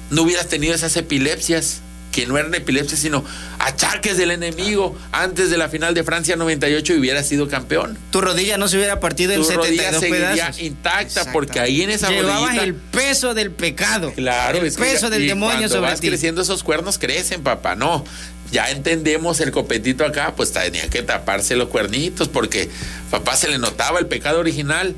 [0.09, 1.81] no hubieras tenido esas epilepsias
[2.11, 3.23] que no eran epilepsia, sino
[3.59, 4.97] achaques del enemigo.
[5.11, 7.95] Antes de la final de Francia 98 hubiera sido campeón.
[8.11, 10.61] Tu rodilla no se hubiera partido en Tu rodilla 72 seguiría pedazos.
[10.61, 12.63] intacta porque ahí en esa Llevabas rodillita...
[12.63, 14.11] el peso del pecado.
[14.13, 16.07] Claro, el es que- peso del y demonio cuando sobre vas ti.
[16.07, 17.75] creciendo esos cuernos crecen, papá.
[17.75, 18.03] No,
[18.51, 22.67] ya entendemos el copetito acá, pues tenía que taparse los cuernitos porque
[23.11, 24.95] papá se le notaba el pecado original.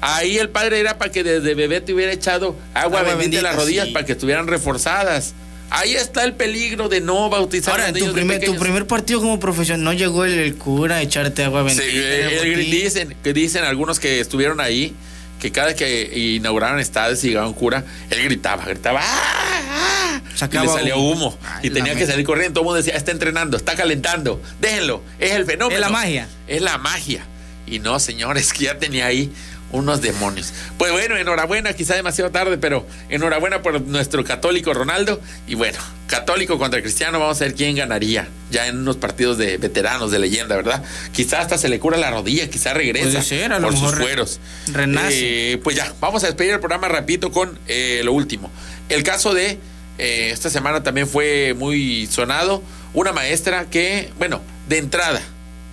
[0.00, 3.18] Ahí el padre era para que desde bebé te hubiera echado agua, Agua bendita, en
[3.18, 3.92] bendita, las rodillas sí.
[3.92, 5.34] para que estuvieran reforzadas.
[5.70, 8.56] Ahí está el peligro de no bautizar Ahora, a los tu niños de primer, tu
[8.56, 11.98] primer partido como profesión, no llegó el, el cura a echarte agua Sí, bendita.
[11.98, 14.94] eh, por eh, dicen, que dicen algunos que estuvieron ahí
[15.40, 20.20] que cada que inauguraron estadios y llegaba un cura, él gritaba, gritaba, ¡ah!
[20.40, 20.48] ¡ah!
[20.50, 21.36] y le salía humo.
[21.44, 22.54] Ay, y tenía que salir corriendo.
[22.54, 25.74] Todo el mundo decía, está entrenando, está calentando, déjenlo, es el fenómeno.
[25.74, 26.28] Es la magia.
[26.46, 27.26] Es la magia.
[27.66, 29.32] Y no, señores, que ya tenía ahí
[29.72, 30.52] unos demonios.
[30.78, 35.20] Pues bueno, enhorabuena, quizá demasiado tarde, pero enhorabuena por nuestro católico Ronaldo.
[35.46, 39.56] Y bueno, católico contra cristiano, vamos a ver quién ganaría ya en unos partidos de
[39.58, 40.82] veteranos, de leyenda, ¿verdad?
[41.12, 43.82] Quizá hasta se le cura la rodilla, quizá regresa Puede ser, a lo por sus
[43.82, 44.40] mejor fueros.
[44.72, 45.52] renace.
[45.52, 48.50] Eh, pues ya, vamos a despedir el programa rapidito con eh, lo último.
[48.88, 49.58] El caso de
[49.98, 52.62] eh, esta semana también fue muy sonado.
[52.92, 55.20] Una maestra que, bueno, de entrada,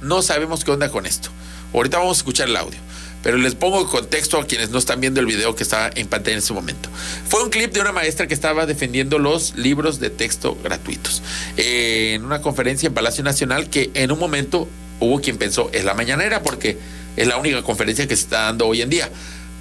[0.02, 1.30] no sabemos qué onda con esto.
[1.74, 2.80] Ahorita vamos a escuchar el audio.
[3.24, 6.34] Pero les pongo contexto a quienes no están viendo el video que está en pantalla
[6.34, 6.89] en ese momento.
[7.28, 11.22] Fue un clip de una maestra que estaba defendiendo los libros de texto gratuitos.
[11.57, 14.67] eh, en una conferencia en Palacio Nacional que en un momento
[14.99, 16.78] hubo quien pensó, es la mañanera porque
[17.17, 19.09] es la única conferencia que se está dando hoy en día.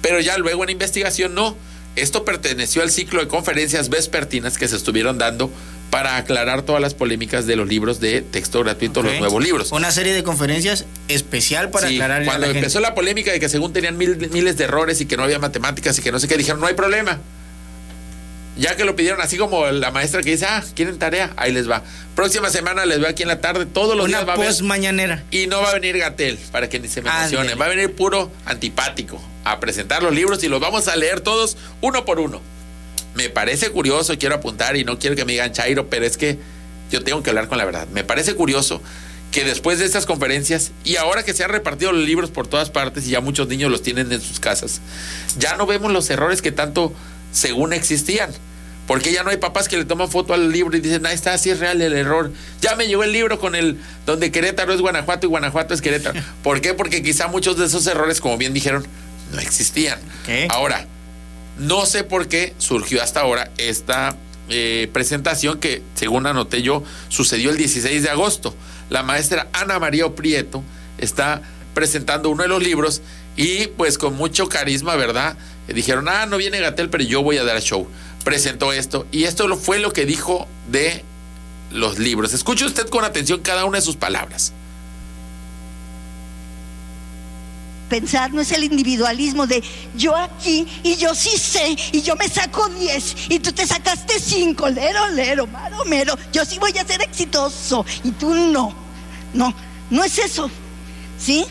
[0.01, 1.55] Pero ya luego en investigación no.
[1.95, 5.51] Esto perteneció al ciclo de conferencias vespertinas que se estuvieron dando
[5.91, 9.71] para aclarar todas las polémicas de los libros de texto gratuito, los nuevos libros.
[9.73, 13.73] Una serie de conferencias especial para Sí, aclarar cuando empezó la polémica de que según
[13.73, 16.37] tenían mil- miles de errores y que no había matemáticas y que no sé qué,
[16.37, 17.19] dijeron, no hay problema.
[18.57, 21.31] Ya que lo pidieron, así como la maestra que dice, ah, ¿quieren tarea?
[21.37, 21.83] Ahí les va.
[22.15, 24.63] Próxima semana les veo aquí en la tarde, todos los Una días va a haber.
[24.63, 25.23] mañanera.
[25.31, 27.59] Y no va a venir Gatel, para que ni se me emocionen.
[27.59, 31.57] Va a venir puro antipático a presentar los libros y los vamos a leer todos
[31.81, 32.41] uno por uno.
[33.15, 36.39] Me parece curioso, quiero apuntar y no quiero que me digan Chairo, pero es que
[36.91, 37.87] yo tengo que hablar con la verdad.
[37.89, 38.81] Me parece curioso
[39.31, 42.69] que después de estas conferencias y ahora que se han repartido los libros por todas
[42.69, 44.81] partes y ya muchos niños los tienen en sus casas,
[45.37, 46.93] ya no vemos los errores que tanto
[47.31, 48.31] según existían.
[48.87, 51.37] Porque ya no hay papás que le toman foto al libro y dicen, ahí está,
[51.37, 52.33] sí es real el error.
[52.61, 56.19] Ya me llegó el libro con el donde Querétaro es Guanajuato y Guanajuato es Querétaro.
[56.43, 56.73] ¿Por qué?
[56.73, 58.85] Porque quizá muchos de esos errores, como bien dijeron,
[59.31, 59.99] no existían.
[60.25, 60.47] ¿Qué?
[60.49, 60.87] Ahora,
[61.57, 64.15] no sé por qué surgió hasta ahora esta
[64.49, 68.55] eh, presentación que, según anoté yo, sucedió el 16 de agosto.
[68.89, 70.63] La maestra Ana María Oprieto
[70.97, 71.41] está
[71.73, 73.01] presentando uno de los libros
[73.37, 75.37] y pues con mucho carisma, ¿verdad?
[75.67, 77.87] Dijeron, ah, no viene Gatel, pero yo voy a dar show.
[78.25, 81.03] Presentó esto y esto fue lo que dijo de
[81.71, 82.33] los libros.
[82.33, 84.53] Escuche usted con atención cada una de sus palabras.
[87.91, 89.61] Pensar no es el individualismo de
[89.97, 94.17] yo aquí y yo sí sé y yo me saco 10 y tú te sacaste
[94.17, 96.17] 5, lero, lero, maro, mero.
[96.31, 98.73] Yo sí voy a ser exitoso y tú no.
[99.33, 99.53] No,
[99.89, 100.49] no es eso.
[101.19, 101.45] ¿Sí?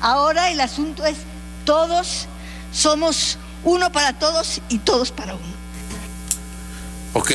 [0.00, 1.18] Ahora el asunto es
[1.66, 2.26] todos
[2.72, 5.52] somos uno para todos y todos para uno.
[7.12, 7.32] Ok.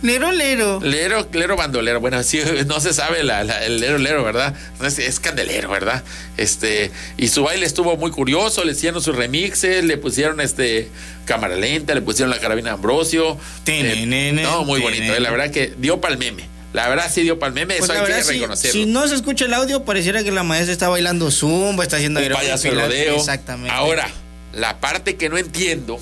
[0.00, 0.78] Lero, lero.
[0.80, 2.00] Lero, lero bandolero.
[2.00, 4.54] Bueno, sí, no se sabe la- la- el lero, lero, ¿verdad?
[4.84, 6.04] Es, es candelero, ¿verdad?
[6.36, 10.88] Este, y su baile estuvo muy curioso, le hicieron sus remixes, le pusieron este
[11.24, 13.36] cámara lenta, le pusieron la carabina Ambrosio.
[13.64, 16.46] Tenenene, no, muy bonito, eh, la verdad que dio pal meme.
[16.72, 18.72] La verdad sí dio pal meme, Pues eso hay verdad, que reconocerlo.
[18.80, 22.20] si no se escucha el audio, pareciera que la maestra está bailando zumba, está haciendo
[22.20, 23.16] un payaso rodeo.
[23.16, 23.74] Exactamente.
[23.74, 24.06] Ahora,
[24.52, 25.98] la parte que no entiendo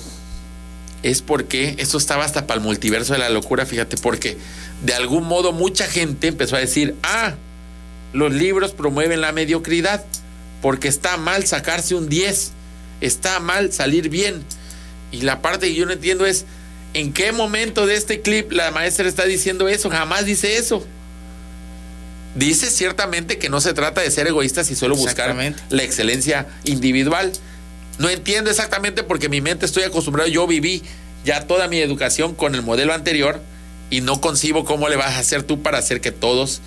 [1.03, 4.37] es porque esto estaba hasta para el multiverso de la locura, fíjate, porque
[4.83, 7.35] de algún modo mucha gente empezó a decir, ah,
[8.13, 10.03] los libros promueven la mediocridad,
[10.61, 12.51] porque está mal sacarse un 10,
[13.01, 14.43] está mal salir bien.
[15.11, 16.45] Y la parte que yo no entiendo es,
[16.93, 19.89] ¿en qué momento de este clip la maestra está diciendo eso?
[19.89, 20.85] Jamás dice eso.
[22.35, 25.35] Dice ciertamente que no se trata de ser egoístas y solo buscar
[25.69, 27.31] la excelencia individual.
[27.99, 30.83] No entiendo exactamente porque mi mente estoy acostumbrado, yo viví
[31.25, 33.41] ya toda mi educación con el modelo anterior
[33.89, 36.61] y no concibo cómo le vas a hacer tú para hacer que todos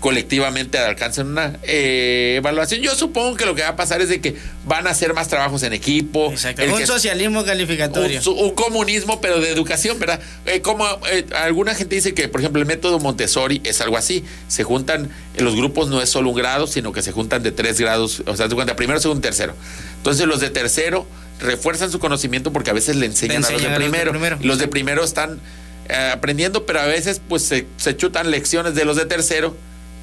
[0.00, 2.80] colectivamente alcancen una eh, evaluación.
[2.80, 5.28] Yo supongo que lo que va a pasar es de que van a hacer más
[5.28, 6.30] trabajos en equipo.
[6.30, 6.62] Exacto.
[6.64, 8.20] Un que- socialismo calificatorio.
[8.32, 10.20] un, comunismo, pero de educación, ¿verdad?
[10.46, 14.24] Eh, como eh, alguna gente dice que, por ejemplo, el método Montessori es algo así.
[14.46, 17.50] Se juntan, en los grupos no es solo un grado, sino que se juntan de
[17.50, 19.54] tres grados, o sea, se cuenta primero, segundo, tercero.
[19.96, 21.06] Entonces, los de tercero
[21.40, 24.38] refuerzan su conocimiento porque a veces le enseñan, a los de los primero.
[24.42, 25.40] Los de primero están
[25.88, 29.56] eh, aprendiendo, pero a veces pues se, se chutan lecciones de los de tercero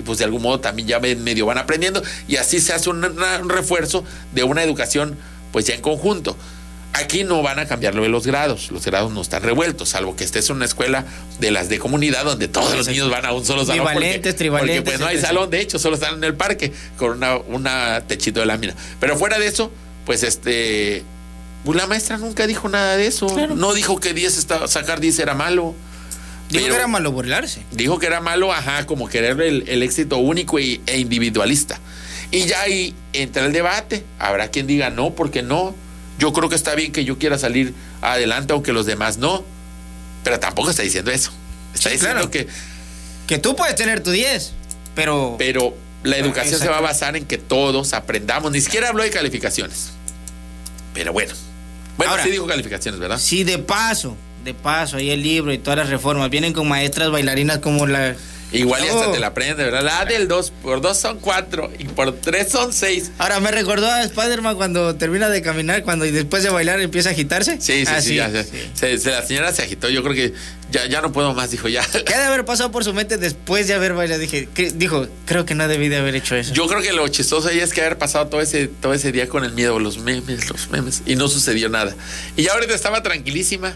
[0.03, 3.03] pues de algún modo también ya medio van aprendiendo y así se hace un,
[3.47, 5.17] refuerzo de una educación
[5.51, 6.35] pues ya en conjunto.
[6.93, 10.15] Aquí no van a cambiar lo de los grados, los grados no están revueltos, salvo
[10.15, 11.03] que estés en una escuela
[11.39, 13.83] de las de comunidad donde todos los niños van a un solo salón.
[13.83, 16.71] porque- Bivalentes, trivalentes, Porque pues no hay salón, de hecho, solo están en el parque
[16.97, 18.75] con una, una techito de lámina.
[19.01, 19.71] Pero fuera de eso,
[20.05, 21.03] pues este,
[21.65, 23.27] pues la maestra nunca dijo nada de eso.
[23.55, 25.75] No dijo que 10 estaba, sacar 10 era malo.
[26.63, 27.61] Pero- que era malo burlarse.
[27.71, 31.79] Dijo que era malo, ajá, como querer el, el éxito único y- e individualista.
[32.31, 34.03] Y ya ahí entra el debate.
[34.19, 35.75] Habrá quien diga no, porque no.
[36.19, 39.43] Yo creo que está bien que yo quiera salir adelante, aunque los demás no.
[40.23, 41.31] Pero tampoco está diciendo eso.
[41.73, 42.31] Está Sí, diciendo claro.
[42.31, 42.47] que.
[43.27, 44.53] Que tú puedes tener tu 10,
[44.93, 45.35] pero...
[45.39, 48.51] Pero la educación se va a basar en que todos aprendamos.
[48.51, 49.89] Ni siquiera habló de calificaciones.
[50.93, 51.33] Pero bueno.
[51.97, 53.17] Bueno, Ahora- sí dijo calificaciones, ¿verdad?
[53.19, 54.15] Si de paso,
[54.45, 58.15] de paso, ahí el libro y todas las reformas vienen con maestras bailarinas como la...
[58.51, 59.11] Igual y hasta No.
[59.11, 59.81] te la aprende, ¿verdad?
[59.81, 63.11] La del 2 por 2 son 4 y por 3 son 6.
[63.17, 67.09] Ahora me recordó a Spider-Man cuando termina de caminar, cuando y después de bailar empieza
[67.09, 67.59] a agitarse.
[67.59, 68.43] Sí, sí, Ah, sí, ya, ya.
[68.43, 69.89] Se- se- la señora se agitó.
[69.89, 70.33] Yo creo que
[70.71, 71.83] ya, ya no puedo más, dijo ya.
[72.05, 74.21] ¿Qué ha de haber pasado por su mente después de haber bailado?
[74.21, 76.53] Dije, dijo, creo que no debí de haber hecho eso.
[76.53, 79.27] Yo creo que lo chistoso ahí es que haber pasado todo ese, todo ese día
[79.27, 81.93] con el miedo, los memes, los memes, y no sucedió nada.
[82.37, 83.75] Y ya ahorita estaba tranquilísima.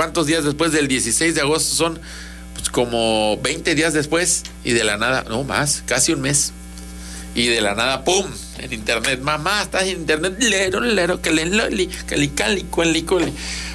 [0.00, 2.00] ¿Cuántos días después del 16 de agosto son?
[2.54, 6.54] Pues como 20 días después, y de la nada, no más, casi un mes.
[7.34, 8.24] Y de la nada, ¡pum!
[8.60, 11.90] En internet, mamá, estás en internet, lero, lero, le loli,
[12.32, 12.32] cali.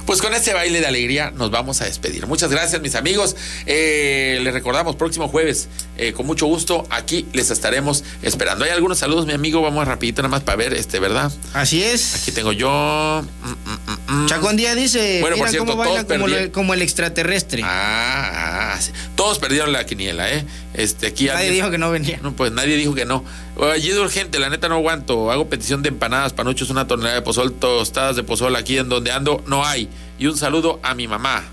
[0.05, 2.27] Pues con ese baile de alegría nos vamos a despedir.
[2.27, 3.35] Muchas gracias, mis amigos.
[3.65, 8.65] Eh, les recordamos, próximo jueves, eh, con mucho gusto, aquí les estaremos esperando.
[8.65, 11.31] Hay algunos saludos, mi amigo, vamos rapidito nada más para ver, este, ¿verdad?
[11.53, 12.15] Así es.
[12.21, 13.23] Aquí tengo yo.
[13.43, 14.27] mm, mm, mm, mm.
[14.27, 17.63] Chacón Díaz dice, Bueno, por cierto, cómo todos como, lo- como el extraterrestre.
[17.63, 18.91] Ah, ah, sí.
[19.15, 20.45] todos perdieron la quiniela, ¿eh?
[20.75, 22.19] Este, aquí Nadie alguien- dijo que no venía.
[22.21, 23.23] No, pues nadie dijo que no.
[23.71, 25.31] Allí de urgente, la neta no aguanto.
[25.31, 29.11] Hago petición de empanadas, panuchos, una tonelada de pozol, tostadas de pozol aquí en donde
[29.11, 29.89] ando, no hay.
[30.17, 31.43] Y un saludo a mi mamá.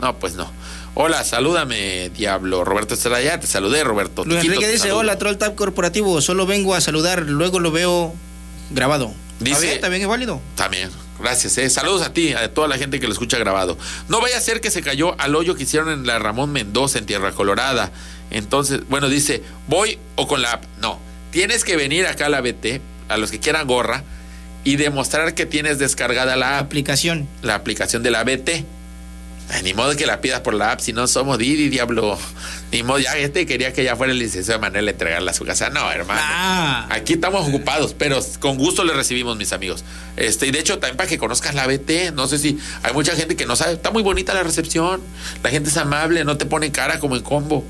[0.00, 0.50] No, pues no.
[0.94, 2.64] Hola, salúdame, diablo.
[2.64, 4.24] Roberto Estrella, te saludé, Roberto.
[4.24, 4.98] Luis Enrique dice, saludo.
[4.98, 8.12] hola, Troll Tap Corporativo, solo vengo a saludar, luego lo veo
[8.70, 9.12] grabado.
[9.40, 9.78] Dice-.
[9.78, 10.40] ¿También es válido?
[10.54, 11.56] También, gracias.
[11.58, 11.70] eh.
[11.70, 13.78] Saludos a ti, a toda la gente que lo escucha grabado.
[14.08, 16.98] No vaya a ser que se cayó al hoyo que hicieron en la Ramón Mendoza,
[16.98, 17.90] en Tierra Colorada.
[18.30, 20.64] Entonces, bueno, dice, voy o con la app.
[20.80, 20.98] No,
[21.30, 24.04] tienes que venir acá a la BT, a los que quieran gorra,
[24.64, 27.28] y demostrar que tienes descargada la app, Aplicación.
[27.42, 28.64] la aplicación de la BT.
[29.50, 32.16] Ay, ni modo que la pidas por la app, si no somos Didi, diablo.
[32.70, 35.44] Ni modo, ya este quería que ya fuera el licenciado Manuel a entregarla a su
[35.44, 35.68] casa.
[35.68, 36.20] No, hermano.
[36.22, 36.86] Ah.
[36.90, 39.84] Aquí estamos ocupados, pero con gusto le recibimos, mis amigos.
[40.16, 43.14] Este, y de hecho, también para que conozcas la BT, no sé si hay mucha
[43.14, 45.02] gente que no sabe, está muy bonita la recepción,
[45.42, 47.64] la gente es amable, no te pone cara como en combo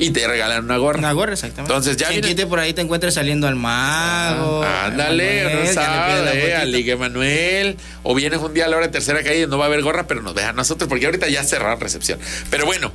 [0.00, 0.98] y te regalan una gorra.
[0.98, 1.72] Una gorra, exactamente.
[1.72, 4.62] Entonces, ya Quien viene- por ahí te encuentres saliendo al mago.
[4.64, 6.56] Ah, Ándale, Manuel, no sabe, fotito.
[6.58, 7.76] al Ligue Manuel.
[8.02, 9.82] O vienes un día a la hora de tercera calle y no va a haber
[9.82, 12.18] gorra, pero nos dejan nosotros, porque ahorita ya cerraron recepción.
[12.50, 12.92] Pero bueno,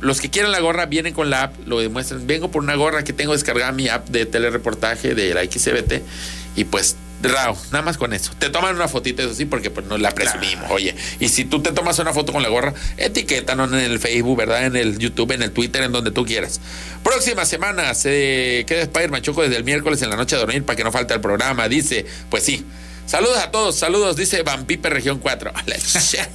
[0.00, 2.26] los que quieran la gorra vienen con la app, lo demuestran.
[2.26, 6.02] Vengo por una gorra que tengo descargada mi app de telereportaje de la XCBT.
[6.54, 8.32] Y pues, Rao, nada más con eso.
[8.38, 10.70] Te toman una fotita, eso sí, porque pues nos la presumimos.
[10.70, 14.36] Oye, y si tú te tomas una foto con la gorra, etiquétanos en el Facebook,
[14.36, 14.66] ¿verdad?
[14.66, 16.60] En el YouTube, en el Twitter, en donde tú quieras.
[17.02, 20.76] Próxima semana se queda Spider-Man Choco desde el miércoles en la noche a dormir para
[20.76, 21.68] que no falte el programa.
[21.68, 22.64] Dice, pues sí.
[23.06, 25.52] Saludos a todos, saludos, dice Vampipe Región 4.
[25.54, 26.26] A la ch-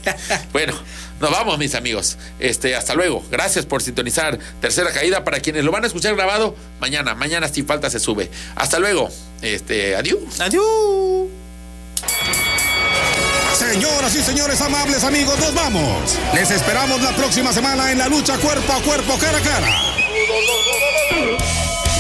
[0.54, 0.74] bueno,
[1.20, 2.18] nos vamos, mis amigos.
[2.40, 3.24] Este, hasta luego.
[3.30, 4.40] Gracias por sintonizar.
[4.62, 7.14] Tercera caída para quienes lo van a escuchar grabado mañana.
[7.14, 8.32] Mañana sin falta se sube.
[8.56, 9.10] Hasta luego.
[9.42, 10.40] Este, adiós.
[10.40, 11.28] Adiós.
[13.60, 16.18] Señoras y señores amables amigos, nos vamos.
[16.34, 19.82] Les esperamos la próxima semana en la lucha cuerpo a cuerpo, cara a cara.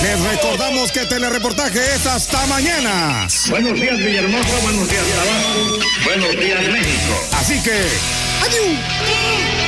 [0.02, 3.28] Les recordamos que telereportaje es hasta mañana.
[3.50, 4.60] Buenos días, Villahermosa.
[4.64, 5.80] Buenos días, Tabasco.
[6.04, 7.30] Buenos días, México.
[7.34, 7.82] Así que,
[8.44, 9.61] adiós.